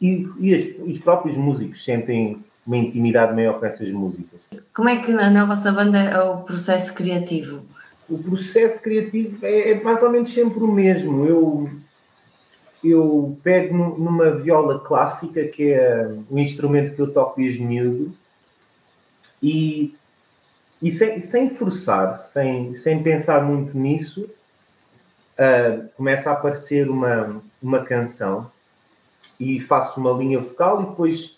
e, 0.01 0.27
e 0.39 0.55
as- 0.55 0.87
os 0.87 0.99
próprios 0.99 1.37
músicos 1.37 1.83
sentem 1.83 2.43
uma 2.65 2.77
intimidade 2.77 3.33
maior 3.33 3.59
com 3.59 3.65
essas 3.65 3.89
músicas. 3.91 4.39
Como 4.73 4.87
é 4.89 5.01
que 5.01 5.11
na, 5.11 5.29
na 5.29 5.45
vossa 5.45 5.71
banda 5.71 5.97
é 5.99 6.19
o 6.21 6.37
processo 6.43 6.93
criativo? 6.93 7.61
O 8.09 8.17
processo 8.17 8.81
criativo 8.81 9.37
é, 9.45 9.71
é 9.71 9.83
mais 9.83 10.01
ou 10.01 10.09
menos 10.09 10.33
sempre 10.33 10.59
o 10.63 10.67
mesmo. 10.67 11.25
Eu, 11.25 11.69
eu 12.83 13.37
pego 13.43 13.75
nu- 13.75 13.97
numa 13.97 14.31
viola 14.31 14.79
clássica, 14.79 15.47
que 15.47 15.71
é 15.71 16.09
o 16.29 16.37
instrumento 16.37 16.95
que 16.95 17.01
eu 17.01 17.13
toco 17.13 17.39
desde 17.39 17.61
miúdo, 17.61 18.13
e, 19.41 19.95
e 20.81 20.91
sem, 20.91 21.19
sem 21.19 21.49
forçar, 21.49 22.19
sem, 22.19 22.75
sem 22.75 23.01
pensar 23.03 23.43
muito 23.43 23.77
nisso, 23.77 24.29
ah, 25.37 25.85
começa 25.97 26.29
a 26.29 26.33
aparecer 26.33 26.89
uma, 26.89 27.41
uma 27.61 27.83
canção 27.83 28.51
e 29.39 29.59
faço 29.59 29.99
uma 29.99 30.11
linha 30.11 30.39
vocal 30.39 30.81
e 30.81 30.85
depois 30.85 31.37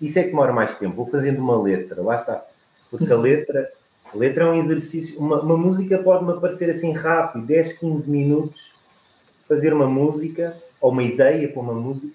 isso 0.00 0.18
é 0.18 0.22
que 0.22 0.30
demora 0.30 0.52
mais 0.52 0.74
tempo. 0.74 0.96
Vou 0.96 1.06
fazendo 1.06 1.40
uma 1.40 1.60
letra, 1.60 2.02
lá 2.02 2.16
está. 2.16 2.44
Porque 2.90 3.10
a 3.12 3.16
letra, 3.16 3.72
a 4.12 4.16
letra 4.16 4.44
é 4.44 4.46
um 4.48 4.60
exercício. 4.62 5.18
Uma, 5.18 5.40
uma 5.40 5.56
música 5.56 5.98
pode-me 5.98 6.32
aparecer 6.32 6.70
assim 6.70 6.92
rápido, 6.92 7.46
10, 7.46 7.74
15 7.74 8.10
minutos, 8.10 8.72
fazer 9.48 9.72
uma 9.72 9.86
música 9.86 10.56
ou 10.84 10.90
uma 10.90 11.02
ideia 11.02 11.48
para 11.48 11.62
uma 11.62 11.72
música. 11.72 12.06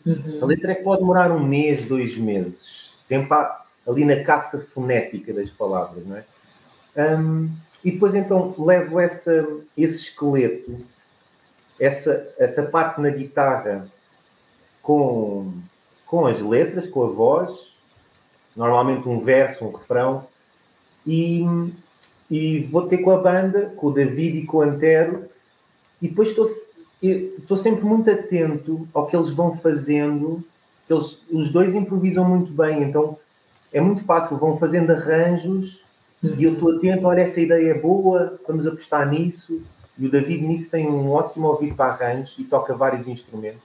A 0.44 0.46
letra 0.46 0.74
é 0.74 0.76
que 0.76 0.84
pode 0.84 1.02
demorar 1.02 1.32
um 1.32 1.44
mês, 1.44 1.86
dois 1.86 2.16
meses. 2.16 2.94
Sempre 3.08 3.34
há- 3.34 3.64
ali 3.88 4.06
na 4.06 4.22
caça 4.24 4.60
fonética 4.60 5.34
das 5.34 5.50
palavras, 5.50 6.06
não 6.06 6.18
é? 6.18 6.24
Hum, 7.18 7.50
e 7.84 7.90
depois 7.92 8.14
então 8.14 8.54
levo 8.60 9.00
essa, 9.00 9.44
esse 9.76 9.96
esqueleto, 9.96 10.78
essa, 11.80 12.32
essa 12.38 12.62
parte 12.62 13.02
na 13.02 13.10
guitarra 13.10 13.88
com, 14.84 15.52
com 16.06 16.28
as 16.28 16.40
letras, 16.40 16.86
com 16.86 17.04
a 17.06 17.08
voz, 17.08 17.74
normalmente 18.56 19.10
um 19.10 19.20
verso, 19.20 19.66
um 19.66 19.72
refrão, 19.72 20.28
e, 21.08 21.44
e 22.30 22.60
vou 22.66 22.88
ter 22.88 23.00
com 23.00 23.10
a 23.10 23.18
banda, 23.18 23.74
com 23.76 23.88
o 23.88 23.94
David 23.94 24.38
e 24.38 24.46
com 24.46 24.58
o 24.58 24.62
Antero, 24.62 25.28
e 26.00 26.08
depois 26.08 26.28
estou, 26.30 26.48
estou 27.02 27.58
sempre 27.58 27.84
muito 27.84 28.10
atento 28.10 28.88
ao 28.94 29.08
que 29.08 29.16
eles 29.16 29.30
vão 29.30 29.58
fazendo. 29.58 30.44
Eles, 30.90 31.22
os 31.32 31.50
dois 31.50 31.76
improvisam 31.76 32.26
muito 32.26 32.52
bem, 32.52 32.84
então 32.84 33.18
é 33.72 33.80
muito 33.80 34.04
fácil, 34.04 34.38
vão 34.38 34.58
fazendo 34.58 34.92
arranjos 34.92 35.82
e 36.22 36.44
eu 36.44 36.54
estou 36.54 36.76
atento, 36.76 37.08
olha, 37.08 37.22
essa 37.22 37.40
ideia 37.40 37.72
é 37.72 37.74
boa, 37.74 38.40
vamos 38.46 38.68
apostar 38.68 39.08
nisso. 39.08 39.62
E 39.98 40.06
o 40.06 40.12
David 40.12 40.46
nisso 40.46 40.70
tem 40.70 40.88
um 40.88 41.12
ótimo 41.12 41.48
ouvido 41.48 41.76
para 41.76 41.94
arranjos 41.94 42.36
e 42.38 42.44
toca 42.44 42.74
vários 42.74 43.08
instrumentos. 43.08 43.62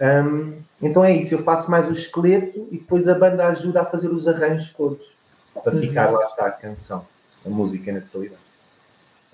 Hum, 0.00 0.54
então 0.80 1.04
é 1.04 1.14
isso, 1.14 1.34
eu 1.34 1.42
faço 1.42 1.70
mais 1.70 1.86
o 1.88 1.92
esqueleto 1.92 2.68
e 2.70 2.78
depois 2.78 3.06
a 3.06 3.14
banda 3.14 3.46
ajuda 3.48 3.82
a 3.82 3.84
fazer 3.84 4.08
os 4.08 4.26
arranjos 4.26 4.72
todos 4.72 5.14
para 5.62 5.72
ficar 5.72 6.10
lá 6.10 6.24
está 6.24 6.46
a 6.46 6.50
canção, 6.50 7.04
a 7.44 7.50
música 7.50 7.92
na 7.92 8.00
totalidade. 8.00 8.40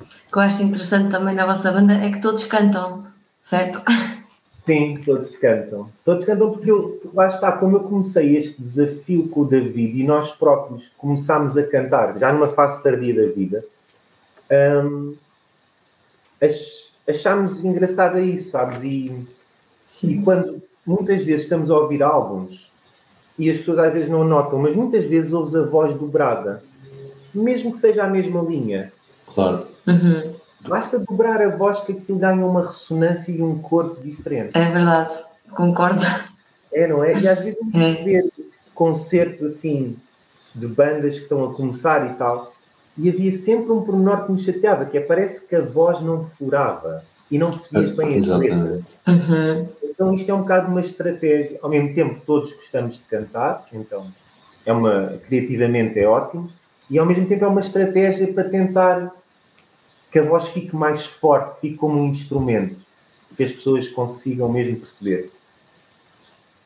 O 0.01 0.05
que 0.33 0.37
eu 0.39 0.43
acho 0.43 0.63
interessante 0.63 1.11
também 1.11 1.35
na 1.35 1.47
vossa 1.47 1.73
banda 1.73 1.95
é 1.95 2.11
que 2.11 2.21
todos 2.21 2.45
cantam, 2.45 3.07
certo? 3.43 3.81
Sim, 4.67 5.01
todos 5.05 5.35
cantam. 5.37 5.89
Todos 6.05 6.25
cantam 6.25 6.51
porque 6.51 6.71
eu, 6.71 7.01
lá 7.15 7.29
está, 7.29 7.53
como 7.53 7.77
eu 7.77 7.81
comecei 7.81 8.37
este 8.37 8.61
desafio 8.61 9.29
com 9.29 9.43
o 9.43 9.45
David 9.45 10.01
e 10.01 10.05
nós 10.05 10.33
próprios 10.33 10.91
começámos 10.99 11.57
a 11.57 11.63
cantar, 11.63 12.19
já 12.19 12.33
numa 12.33 12.49
fase 12.49 12.83
tardia 12.83 13.15
da 13.15 13.33
vida, 13.33 13.65
hum, 14.85 15.15
ach- 16.43 16.91
achámos 17.09 17.65
engraçado 17.65 18.19
isso, 18.19 18.51
sabes? 18.51 18.83
E, 18.83 19.27
e 20.05 20.19
quando 20.23 20.61
muitas 20.85 21.25
vezes 21.25 21.43
estamos 21.45 21.71
a 21.71 21.79
ouvir 21.79 22.03
álbuns 22.03 22.71
e 23.39 23.51
as 23.51 23.59
pessoas 23.59 23.79
às 23.79 23.93
vezes 23.93 24.09
não 24.09 24.25
notam, 24.25 24.59
mas 24.59 24.75
muitas 24.75 25.05
vezes 25.07 25.33
ouves 25.33 25.55
a 25.55 25.63
voz 25.63 25.95
dobrada, 25.95 26.63
mesmo 27.33 27.71
que 27.73 27.79
seja 27.79 28.05
a 28.05 28.09
mesma 28.09 28.43
linha. 28.43 28.93
Claro. 29.33 29.69
Uhum. 29.87 30.35
Basta 30.69 30.99
dobrar 30.99 31.41
a 31.41 31.49
voz 31.49 31.81
que 31.81 31.93
aquilo 31.93 32.19
ganha 32.19 32.45
uma 32.45 32.67
ressonância 32.67 33.31
e 33.31 33.41
um 33.43 33.59
corpo 33.59 34.03
diferente. 34.03 34.51
É 34.55 34.71
verdade, 34.73 35.13
concordo. 35.51 36.01
É, 36.73 36.87
não 36.87 37.05
é? 37.05 37.19
E 37.19 37.29
às 37.29 37.39
vezes 37.39 37.59
É. 37.75 38.01
é. 38.01 38.05
ver 38.05 38.33
concertos 38.75 39.43
assim 39.43 39.97
de 40.55 40.67
bandas 40.67 41.17
que 41.17 41.23
estão 41.23 41.45
a 41.45 41.55
começar 41.55 42.11
e 42.11 42.15
tal, 42.15 42.53
e 42.99 43.09
havia 43.09 43.31
sempre 43.33 43.73
um 43.73 43.83
pormenor 43.83 44.25
que 44.25 44.33
me 44.33 44.39
chateava, 44.39 44.87
que 44.87 44.97
é 44.97 45.01
parece 45.01 45.47
que 45.47 45.55
a 45.55 45.61
voz 45.61 46.01
não 46.01 46.25
furava 46.25 47.05
e 47.31 47.39
não 47.39 47.51
percebias 47.53 47.93
bem 47.93 48.19
as 48.19 48.27
letras. 48.27 48.85
Uhum. 49.07 49.69
Então 49.83 50.15
isto 50.15 50.31
é 50.31 50.35
um 50.35 50.41
bocado 50.41 50.71
uma 50.71 50.81
estratégia. 50.81 51.59
Ao 51.63 51.69
mesmo 51.69 51.95
tempo, 51.95 52.21
todos 52.25 52.53
gostamos 52.55 52.95
de 52.95 53.01
cantar, 53.01 53.67
então 53.73 54.07
é 54.65 54.73
uma 54.73 55.19
criativamente 55.27 55.99
é 55.99 56.07
ótimo, 56.07 56.51
e 56.91 56.99
ao 56.99 57.07
mesmo 57.07 57.27
tempo 57.27 57.45
é 57.45 57.49
uma 57.49 57.61
estratégia 57.61 58.33
para 58.33 58.45
tentar 58.45 59.13
que 60.17 60.21
a 60.21 60.25
voz 60.25 60.49
fique 60.49 60.75
mais 60.75 61.05
forte, 61.05 61.61
fique 61.61 61.77
como 61.77 62.01
um 62.01 62.07
instrumento, 62.07 62.79
que 63.37 63.43
as 63.45 63.53
pessoas 63.53 63.87
consigam 63.87 64.51
mesmo 64.51 64.77
perceber. 64.77 65.31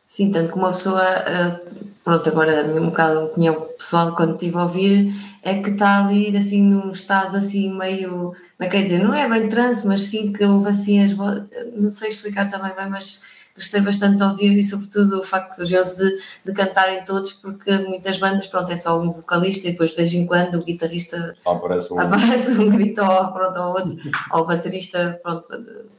Sim, 0.07 0.31
tanto 0.31 0.53
que 0.53 0.57
uma 0.57 0.69
pessoa, 0.69 1.03
eh, 1.03 1.59
pronto, 2.01 2.29
agora 2.29 2.65
um 2.73 2.85
bocado 2.85 3.19
a 3.19 3.23
opinião 3.25 3.67
pessoal 3.77 4.15
quando 4.15 4.35
estive 4.35 4.57
a 4.57 4.63
ouvir, 4.63 5.13
é 5.43 5.61
que 5.61 5.71
está 5.71 5.99
ali 5.99 6.35
assim 6.37 6.63
num 6.63 6.91
estado 6.93 7.35
assim 7.35 7.77
meio, 7.77 8.09
como 8.09 8.35
é 8.61 8.69
que 8.69 8.77
é 8.77 8.83
dizer, 8.83 9.03
não 9.03 9.13
é 9.13 9.27
bem 9.27 9.49
trance, 9.49 9.85
mas 9.85 10.03
sim 10.03 10.31
que 10.31 10.45
houve 10.45 10.69
assim 10.69 11.03
as 11.03 11.11
não 11.11 11.89
sei 11.89 12.07
explicar 12.07 12.47
também 12.49 12.73
bem, 12.73 12.89
mas 12.89 13.25
gostei 13.61 13.79
bastante 13.81 14.17
de 14.17 14.23
ouvir 14.23 14.57
e 14.57 14.63
sobretudo 14.63 15.19
o 15.19 15.23
facto 15.23 15.55
curioso 15.55 15.97
de, 15.97 16.17
de 16.45 16.51
cantarem 16.53 17.03
todos, 17.03 17.31
porque 17.31 17.77
muitas 17.77 18.17
bandas, 18.17 18.47
pronto, 18.47 18.71
é 18.71 18.75
só 18.75 18.99
um 18.99 19.11
vocalista 19.11 19.67
e 19.67 19.71
depois 19.71 19.91
de 19.91 19.97
vez 19.97 20.13
em 20.13 20.25
quando 20.25 20.55
o 20.55 20.63
guitarrista 20.63 21.35
Aparece 21.45 21.93
um. 21.93 21.99
aparece 21.99 22.51
um 22.59 22.69
grito 22.69 23.01
ou, 23.01 23.31
pronto, 23.31 23.59
ou 23.59 23.67
outro, 23.67 23.97
ou 24.33 24.41
o 24.41 24.45
baterista 24.45 25.19
pronto, 25.21 25.47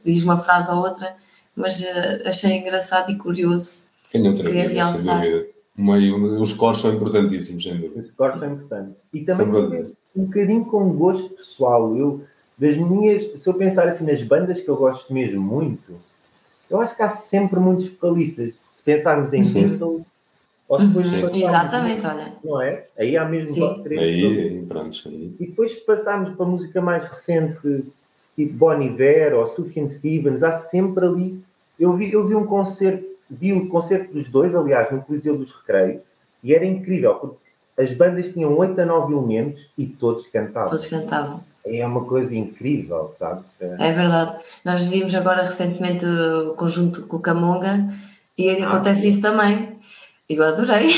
diz 0.05 0.21
uma 0.21 0.37
frase 0.37 0.69
ou 0.69 0.77
outra, 0.77 1.15
mas 1.55 1.81
eh, 1.81 2.23
achei 2.25 2.57
engraçado 2.57 3.11
e 3.11 3.17
curioso. 3.17 3.87
Tenho 4.11 4.27
outra 4.27 4.45
Queria 4.45 4.67
vida, 4.69 4.85
sem 4.85 4.93
realçar. 4.93 5.21
dúvida. 5.21 5.53
Meio, 5.75 6.39
os 6.39 6.53
cores 6.53 6.79
são 6.81 6.93
importantíssimos, 6.93 7.63
sem 7.63 7.75
dúvida. 7.77 8.01
Esse 8.01 8.11
corte 8.11 8.43
é 8.43 8.47
importante. 8.47 8.91
E 9.11 9.21
também 9.21 9.87
um 10.15 10.25
bocadinho 10.25 10.65
com 10.65 10.93
gosto 10.93 11.29
pessoal. 11.31 11.97
Eu, 11.97 12.23
das 12.57 12.77
minhas, 12.77 13.41
se 13.41 13.49
eu 13.49 13.53
pensar 13.55 13.87
assim 13.87 14.05
nas 14.05 14.21
bandas 14.21 14.61
que 14.61 14.69
eu 14.69 14.75
gosto 14.77 15.11
mesmo 15.11 15.41
muito, 15.41 15.95
eu 16.69 16.79
acho 16.81 16.95
que 16.95 17.01
há 17.03 17.09
sempre 17.09 17.59
muitos 17.59 17.87
vocalistas. 17.89 18.55
Se 18.73 18.83
pensarmos 18.83 19.31
em 19.33 19.43
Sim. 19.43 19.69
Beatles, 19.69 20.01
ou 20.67 20.79
se 20.79 20.85
depois 20.87 21.05
passarmos- 21.07 21.35
Exatamente, 21.41 22.05
olha. 22.07 22.33
Não 22.43 22.61
é? 22.61 22.85
Aí 22.97 23.15
há 23.17 23.25
mesmo 23.25 23.53
Sim. 23.53 23.81
três 23.83 24.01
Aí, 24.01 24.65
pronto. 24.67 25.01
Aí. 25.07 25.35
E 25.39 25.45
depois 25.47 25.73
passarmos 25.75 26.35
para 26.35 26.45
a 26.45 26.49
música 26.49 26.81
mais 26.81 27.05
recente, 27.05 27.85
tipo 28.35 28.53
Bon 28.53 28.81
Iver 28.81 29.33
ou 29.35 29.45
Sufjan 29.47 29.87
Stevens, 29.89 30.43
há 30.43 30.53
sempre 30.53 31.05
ali. 31.05 31.43
Eu 31.79 31.93
vi, 31.93 32.11
eu 32.11 32.27
vi 32.27 32.35
um 32.35 32.45
concerto, 32.45 33.05
vi 33.29 33.53
o 33.53 33.67
concerto 33.69 34.13
dos 34.13 34.29
dois, 34.29 34.53
aliás, 34.55 34.91
no 34.91 35.01
Coliseu 35.01 35.37
dos 35.37 35.51
Recreios, 35.53 36.01
e 36.43 36.53
era 36.53 36.65
incrível, 36.65 37.15
porque 37.15 37.37
as 37.77 37.91
bandas 37.93 38.29
tinham 38.29 38.55
8 38.57 38.79
a 38.81 38.85
9 38.85 39.13
elementos 39.13 39.69
e 39.77 39.85
todos 39.87 40.27
cantavam. 40.27 40.69
Todos 40.69 40.85
cantavam. 40.85 41.43
É 41.65 41.85
uma 41.87 42.03
coisa 42.05 42.35
incrível, 42.35 43.09
sabes? 43.17 43.43
É. 43.59 43.89
É 43.89 43.93
verdade. 43.93 44.43
Nós 44.65 44.83
vimos 44.83 45.13
agora 45.15 45.43
recentemente 45.43 46.05
o 46.05 46.53
conjunto 46.55 47.07
com 47.07 47.17
o 47.17 47.21
Camonga 47.21 47.87
e 48.37 48.49
Ah, 48.49 48.67
acontece 48.67 49.01
sim. 49.01 49.07
isso 49.09 49.21
também. 49.21 49.77
E 50.29 50.35
eu 50.35 50.43
adorei. 50.43 50.89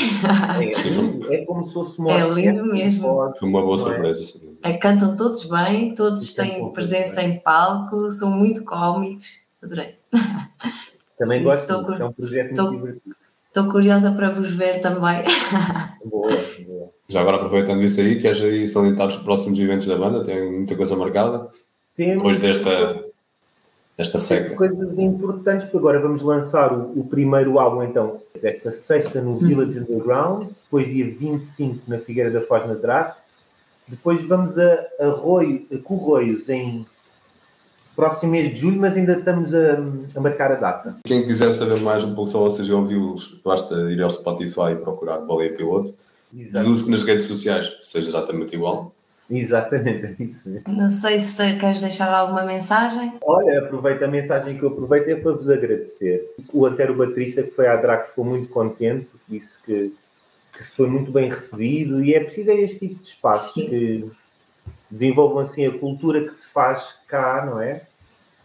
É, 1.30 1.34
é 1.34 1.44
como 1.44 1.64
se 1.64 1.72
fosse 1.74 1.98
uma 1.98 2.12
É 2.12 2.28
lindo 2.28 2.64
mesmo. 2.66 3.08
pode- 3.08 3.38
Foi 3.38 3.48
uma 3.48 3.62
boa 3.62 3.74
é? 3.76 3.78
surpresa. 3.78 4.40
É, 4.62 4.72
cantam 4.74 5.14
todos 5.16 5.44
bem, 5.44 5.94
todos 5.94 6.32
cantam 6.32 6.54
têm 6.54 6.72
presença 6.72 7.16
bem. 7.16 7.30
em 7.32 7.38
palco, 7.40 8.10
são 8.10 8.30
muito 8.30 8.64
cómicos. 8.64 9.44
Adorei. 9.62 9.96
Também 11.18 11.42
gosto, 11.42 11.60
estou 11.62 11.94
é 11.94 12.04
um 12.04 12.12
projeto 12.12 12.50
estou- 12.50 12.66
muito 12.72 12.78
divertido. 12.80 13.16
Estou 13.56 13.72
curiosa 13.72 14.12
para 14.12 14.28
vos 14.28 14.54
ver 14.54 14.82
também. 14.82 15.24
Boa, 16.04 16.28
boa. 16.66 16.90
Já 17.08 17.22
agora 17.22 17.38
aproveitando 17.38 17.82
isso 17.82 17.98
aí, 18.02 18.20
queres 18.20 18.42
aí 18.42 18.68
salientar 18.68 19.08
os 19.08 19.16
próximos 19.16 19.58
eventos 19.58 19.86
da 19.86 19.96
banda? 19.96 20.22
Tem 20.22 20.52
muita 20.52 20.76
coisa 20.76 20.94
marcada? 20.94 21.48
Temos- 21.96 22.16
Depois 22.16 22.38
desta, 22.38 23.02
desta 23.96 24.18
seca. 24.18 24.54
coisas 24.56 24.98
importantes, 24.98 25.64
porque 25.64 25.78
agora 25.78 25.98
vamos 26.00 26.20
lançar 26.20 26.70
o, 26.70 27.00
o 27.00 27.04
primeiro 27.04 27.58
álbum, 27.58 27.82
então, 27.82 28.20
esta 28.42 28.70
sexta 28.70 29.22
no 29.22 29.38
Village 29.38 29.78
Underground, 29.78 30.48
depois 30.64 30.86
dia 30.86 31.06
25 31.18 31.88
na 31.88 31.98
Figueira 31.98 32.30
da 32.30 32.42
Foz 32.42 32.66
na 32.68 32.74
Drac, 32.74 33.16
depois 33.88 34.22
vamos 34.26 34.58
a, 34.58 34.84
a, 35.00 35.06
Roio, 35.08 35.64
a 35.72 35.78
Corroios 35.78 36.50
em 36.50 36.84
próximo 37.96 38.30
mês 38.30 38.50
de 38.50 38.56
julho, 38.56 38.78
mas 38.78 38.96
ainda 38.96 39.14
estamos 39.14 39.54
a, 39.54 39.78
a 40.14 40.20
marcar 40.20 40.52
a 40.52 40.56
data. 40.56 40.96
Quem 41.04 41.24
quiser 41.24 41.52
saber 41.54 41.80
mais 41.80 42.04
um 42.04 42.14
pouco 42.14 42.30
sobre 42.30 42.50
vocês 42.50 42.68
e 42.68 42.72
ouvi-los, 42.72 43.40
basta 43.42 43.74
ir 43.90 44.00
ao 44.02 44.10
Spotify 44.10 44.72
e 44.72 44.76
procurar 44.76 45.18
Baleia 45.20 45.54
Piloto. 45.54 45.94
Exato. 46.36 46.64
Deduzo 46.64 46.84
que 46.84 46.90
nas 46.90 47.02
redes 47.02 47.24
sociais 47.24 47.78
seja 47.82 48.08
exatamente 48.08 48.54
igual. 48.54 48.92
Exatamente, 49.28 50.06
é 50.06 50.22
isso 50.22 50.48
mesmo. 50.48 50.62
Não 50.68 50.90
sei 50.90 51.18
se 51.18 51.36
queres 51.58 51.80
deixar 51.80 52.12
alguma 52.12 52.44
mensagem. 52.44 53.14
Olha, 53.22 53.60
aproveito 53.60 54.02
a 54.04 54.08
mensagem 54.08 54.56
que 54.56 54.62
eu 54.62 54.68
aproveito 54.68 55.08
é 55.08 55.16
para 55.16 55.32
vos 55.32 55.50
agradecer. 55.50 56.30
O 56.52 56.64
Antero 56.64 56.94
Baterista, 56.94 57.42
que 57.42 57.50
foi 57.50 57.66
à 57.66 57.76
DRAC, 57.76 58.10
ficou 58.10 58.24
muito 58.24 58.48
contente, 58.48 59.06
porque 59.06 59.24
disse 59.28 59.58
que, 59.64 59.92
que 60.56 60.64
foi 60.64 60.88
muito 60.88 61.10
bem 61.10 61.28
recebido 61.28 62.04
e 62.04 62.14
é 62.14 62.20
preciso 62.20 62.50
é 62.50 62.54
este 62.60 62.78
tipo 62.78 63.02
de 63.02 63.08
espaços 63.08 63.52
Sim. 63.54 63.68
que 63.68 64.10
desenvolvam 64.90 65.38
assim 65.38 65.66
a 65.66 65.78
cultura 65.78 66.24
que 66.24 66.30
se 66.32 66.46
faz 66.46 66.94
cá, 67.08 67.44
não 67.46 67.60
é? 67.60 67.82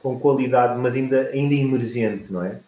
Com 0.02 0.20
qualidade, 0.20 0.80
mas 0.80 0.94
ainda, 0.94 1.30
ainda 1.34 1.54
emergente, 1.54 2.32
não 2.32 2.44
é? 2.44 2.60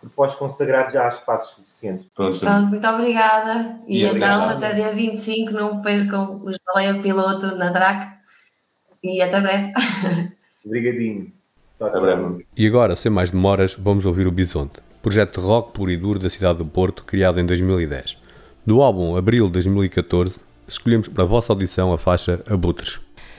Porque 0.00 0.14
pós-consagrado 0.14 0.92
já 0.92 1.06
há 1.06 1.08
espaços 1.08 1.54
suficientes. 1.56 2.06
Pronto, 2.14 2.38
Pronto, 2.38 2.66
muito 2.68 2.86
obrigada. 2.86 3.78
E, 3.88 3.98
E 3.98 4.04
então, 4.04 4.14
obrigado. 4.44 4.56
até 4.64 4.74
dia 4.74 4.92
25, 4.92 5.52
não 5.52 5.80
percam 5.80 6.40
os 6.44 6.56
Baleia 6.64 7.00
Piloto 7.02 7.56
na 7.56 7.70
DRAC. 7.70 8.14
E 9.02 9.20
até 9.22 9.40
breve. 9.40 9.72
Obrigadinho. 10.64 11.32
Tchau, 11.78 11.88
até 11.88 12.00
breve. 12.00 12.46
E 12.56 12.66
agora, 12.66 12.94
sem 12.96 13.10
mais 13.10 13.30
demoras, 13.30 13.74
vamos 13.74 14.04
ouvir 14.04 14.26
o 14.26 14.32
Bisonte, 14.32 14.80
projeto 15.02 15.40
de 15.40 15.46
rock 15.46 15.72
puro 15.72 15.90
e 15.90 15.96
duro 15.96 16.18
da 16.18 16.28
cidade 16.30 16.58
do 16.58 16.66
Porto, 16.66 17.04
criado 17.04 17.38
em 17.40 17.46
2010. 17.46 18.18
Do 18.64 18.82
álbum 18.82 19.16
Abril 19.16 19.46
de 19.46 19.52
2014, 19.54 20.34
escolhemos 20.66 21.06
para 21.08 21.22
a 21.22 21.26
vossa 21.26 21.52
audição 21.52 21.92
a 21.92 21.98
faixa 21.98 22.42
Abutres. 22.50 22.98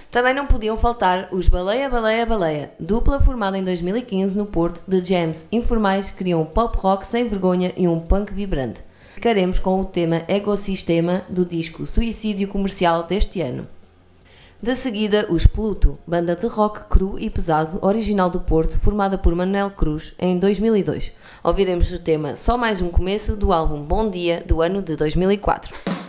Também 0.09 0.33
não 0.33 0.47
podiam 0.47 0.77
faltar 0.77 1.27
os 1.31 1.47
Baleia 1.49 1.89
Baleia 1.89 2.25
Baleia, 2.25 2.71
dupla 2.79 3.19
formada 3.19 3.57
em 3.57 3.63
2015 3.63 4.37
no 4.37 4.45
Porto 4.45 4.81
de 4.87 5.03
jams 5.03 5.45
informais 5.51 6.09
que 6.09 6.17
criam 6.17 6.41
um 6.41 6.45
pop 6.45 6.77
rock 6.77 7.05
sem 7.05 7.27
vergonha 7.27 7.73
e 7.75 7.87
um 7.87 7.99
punk 7.99 8.33
vibrante. 8.33 8.81
Ficaremos 9.15 9.59
com 9.59 9.81
o 9.81 9.85
tema 9.85 10.23
Ecosistema 10.27 11.23
do 11.27 11.43
disco 11.43 11.85
Suicídio 11.85 12.47
Comercial 12.47 13.03
deste 13.03 13.41
ano. 13.41 13.67
De 14.61 14.75
seguida, 14.75 15.27
os 15.29 15.45
Pluto, 15.45 15.99
banda 16.07 16.35
de 16.35 16.47
rock 16.47 16.85
cru 16.89 17.19
e 17.19 17.29
pesado 17.29 17.77
original 17.81 18.29
do 18.29 18.39
Porto, 18.39 18.79
formada 18.79 19.17
por 19.17 19.35
Manuel 19.35 19.71
Cruz 19.71 20.15
em 20.17 20.39
2002. 20.39 21.11
Ouviremos 21.43 21.91
o 21.91 21.99
tema 21.99 22.35
Só 22.35 22.57
Mais 22.57 22.81
Um 22.81 22.89
Começo 22.89 23.35
do 23.35 23.51
álbum 23.51 23.83
Bom 23.83 24.09
Dia 24.09 24.43
do 24.47 24.61
ano 24.61 24.81
de 24.81 24.95
2004. 24.95 26.06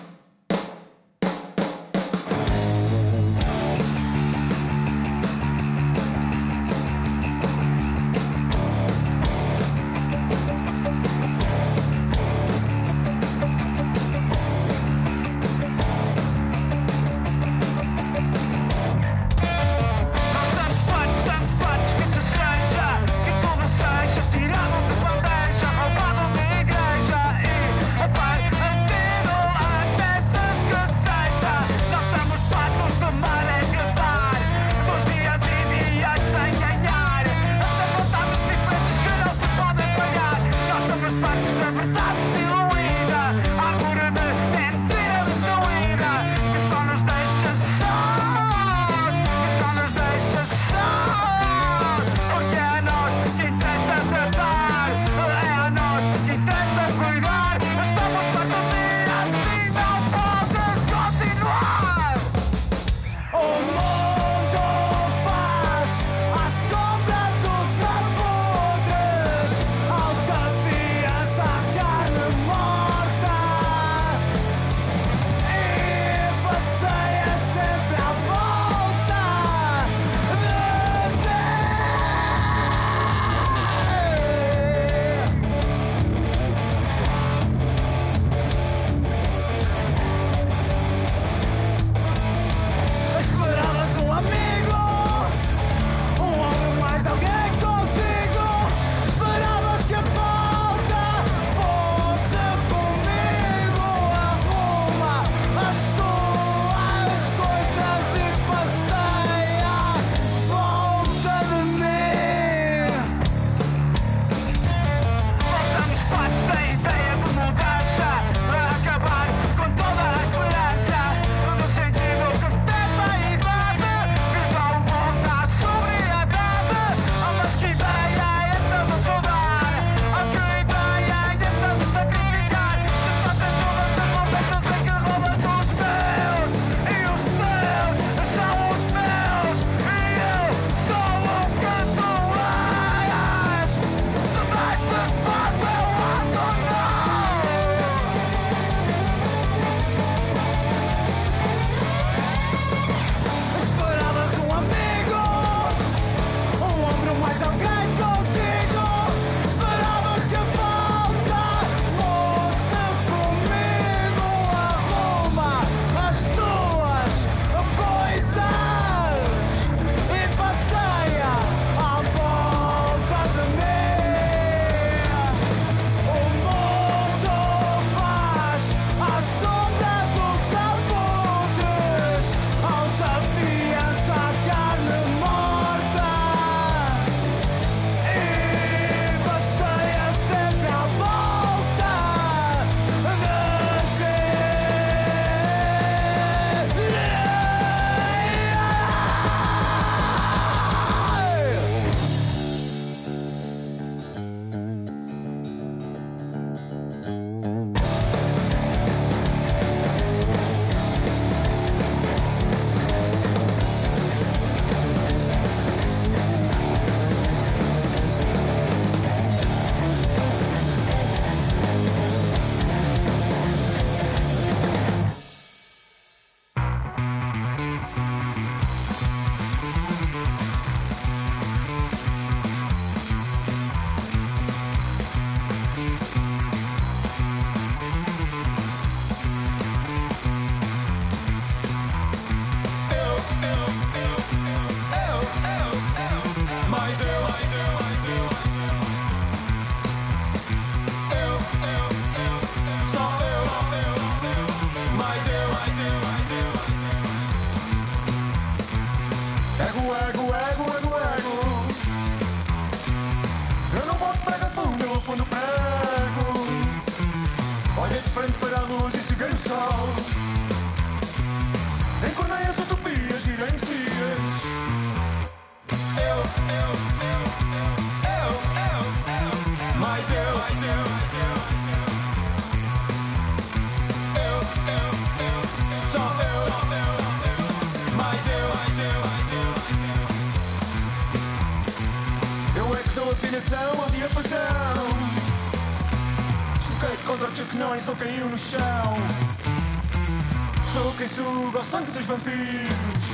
Vampiros. 302.08 303.04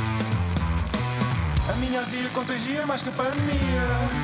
A 1.69 1.73
minha 1.75 2.01
azia 2.01 2.31
contagia 2.31 2.87
mais 2.87 3.03
que 3.03 3.09
a 3.09 3.13
pandemia 3.13 4.24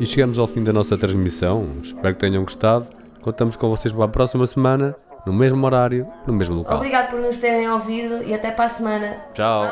E 0.00 0.06
chegamos 0.06 0.38
ao 0.38 0.46
fim 0.46 0.62
da 0.62 0.72
nossa 0.72 0.96
transmissão. 0.96 1.78
Espero 1.82 2.14
que 2.14 2.20
tenham 2.20 2.44
gostado. 2.44 2.86
Contamos 3.20 3.56
com 3.56 3.68
vocês 3.68 3.92
para 3.92 4.04
a 4.04 4.08
próxima 4.08 4.46
semana, 4.46 4.94
no 5.26 5.32
mesmo 5.32 5.66
horário, 5.66 6.06
no 6.24 6.32
mesmo 6.32 6.54
local. 6.54 6.76
Obrigado 6.76 7.10
por 7.10 7.20
nos 7.20 7.36
terem 7.38 7.68
ouvido 7.68 8.22
e 8.22 8.32
até 8.32 8.52
para 8.52 8.66
a 8.66 8.68
semana. 8.68 9.24
Tchau. 9.34 9.66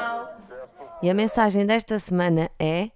E 1.00 1.08
a 1.08 1.14
mensagem 1.14 1.64
desta 1.64 1.96
semana 2.00 2.50
é: 2.58 2.90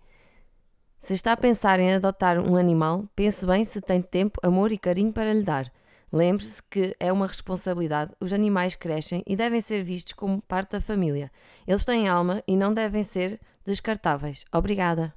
se 0.99 1.14
está 1.14 1.33
a 1.33 1.37
pensar 1.37 1.78
em 1.78 1.95
adotar 1.95 2.37
um 2.37 2.57
animal, 2.57 3.05
pense 3.14 3.47
bem 3.47 3.62
se 3.62 3.81
tem 3.81 4.03
tempo, 4.03 4.41
amor 4.43 4.72
e 4.72 4.78
carinho 4.78 5.12
para 5.12 5.33
lhe 5.33 5.45
dar. 5.45 5.70
Lembre-se 6.12 6.61
que 6.68 6.97
é 6.99 7.12
uma 7.12 7.28
responsabilidade. 7.28 8.11
Os 8.20 8.33
animais 8.33 8.74
crescem 8.74 9.22
e 9.24 9.37
devem 9.37 9.61
ser 9.61 9.85
vistos 9.85 10.14
como 10.14 10.43
parte 10.43 10.72
da 10.72 10.81
família. 10.81 11.31
Eles 11.64 11.85
têm 11.85 12.09
alma 12.09 12.43
e 12.49 12.57
não 12.57 12.74
devem 12.74 13.05
ser 13.05 13.39
descartáveis. 13.64 14.45
Obrigada. 14.53 15.14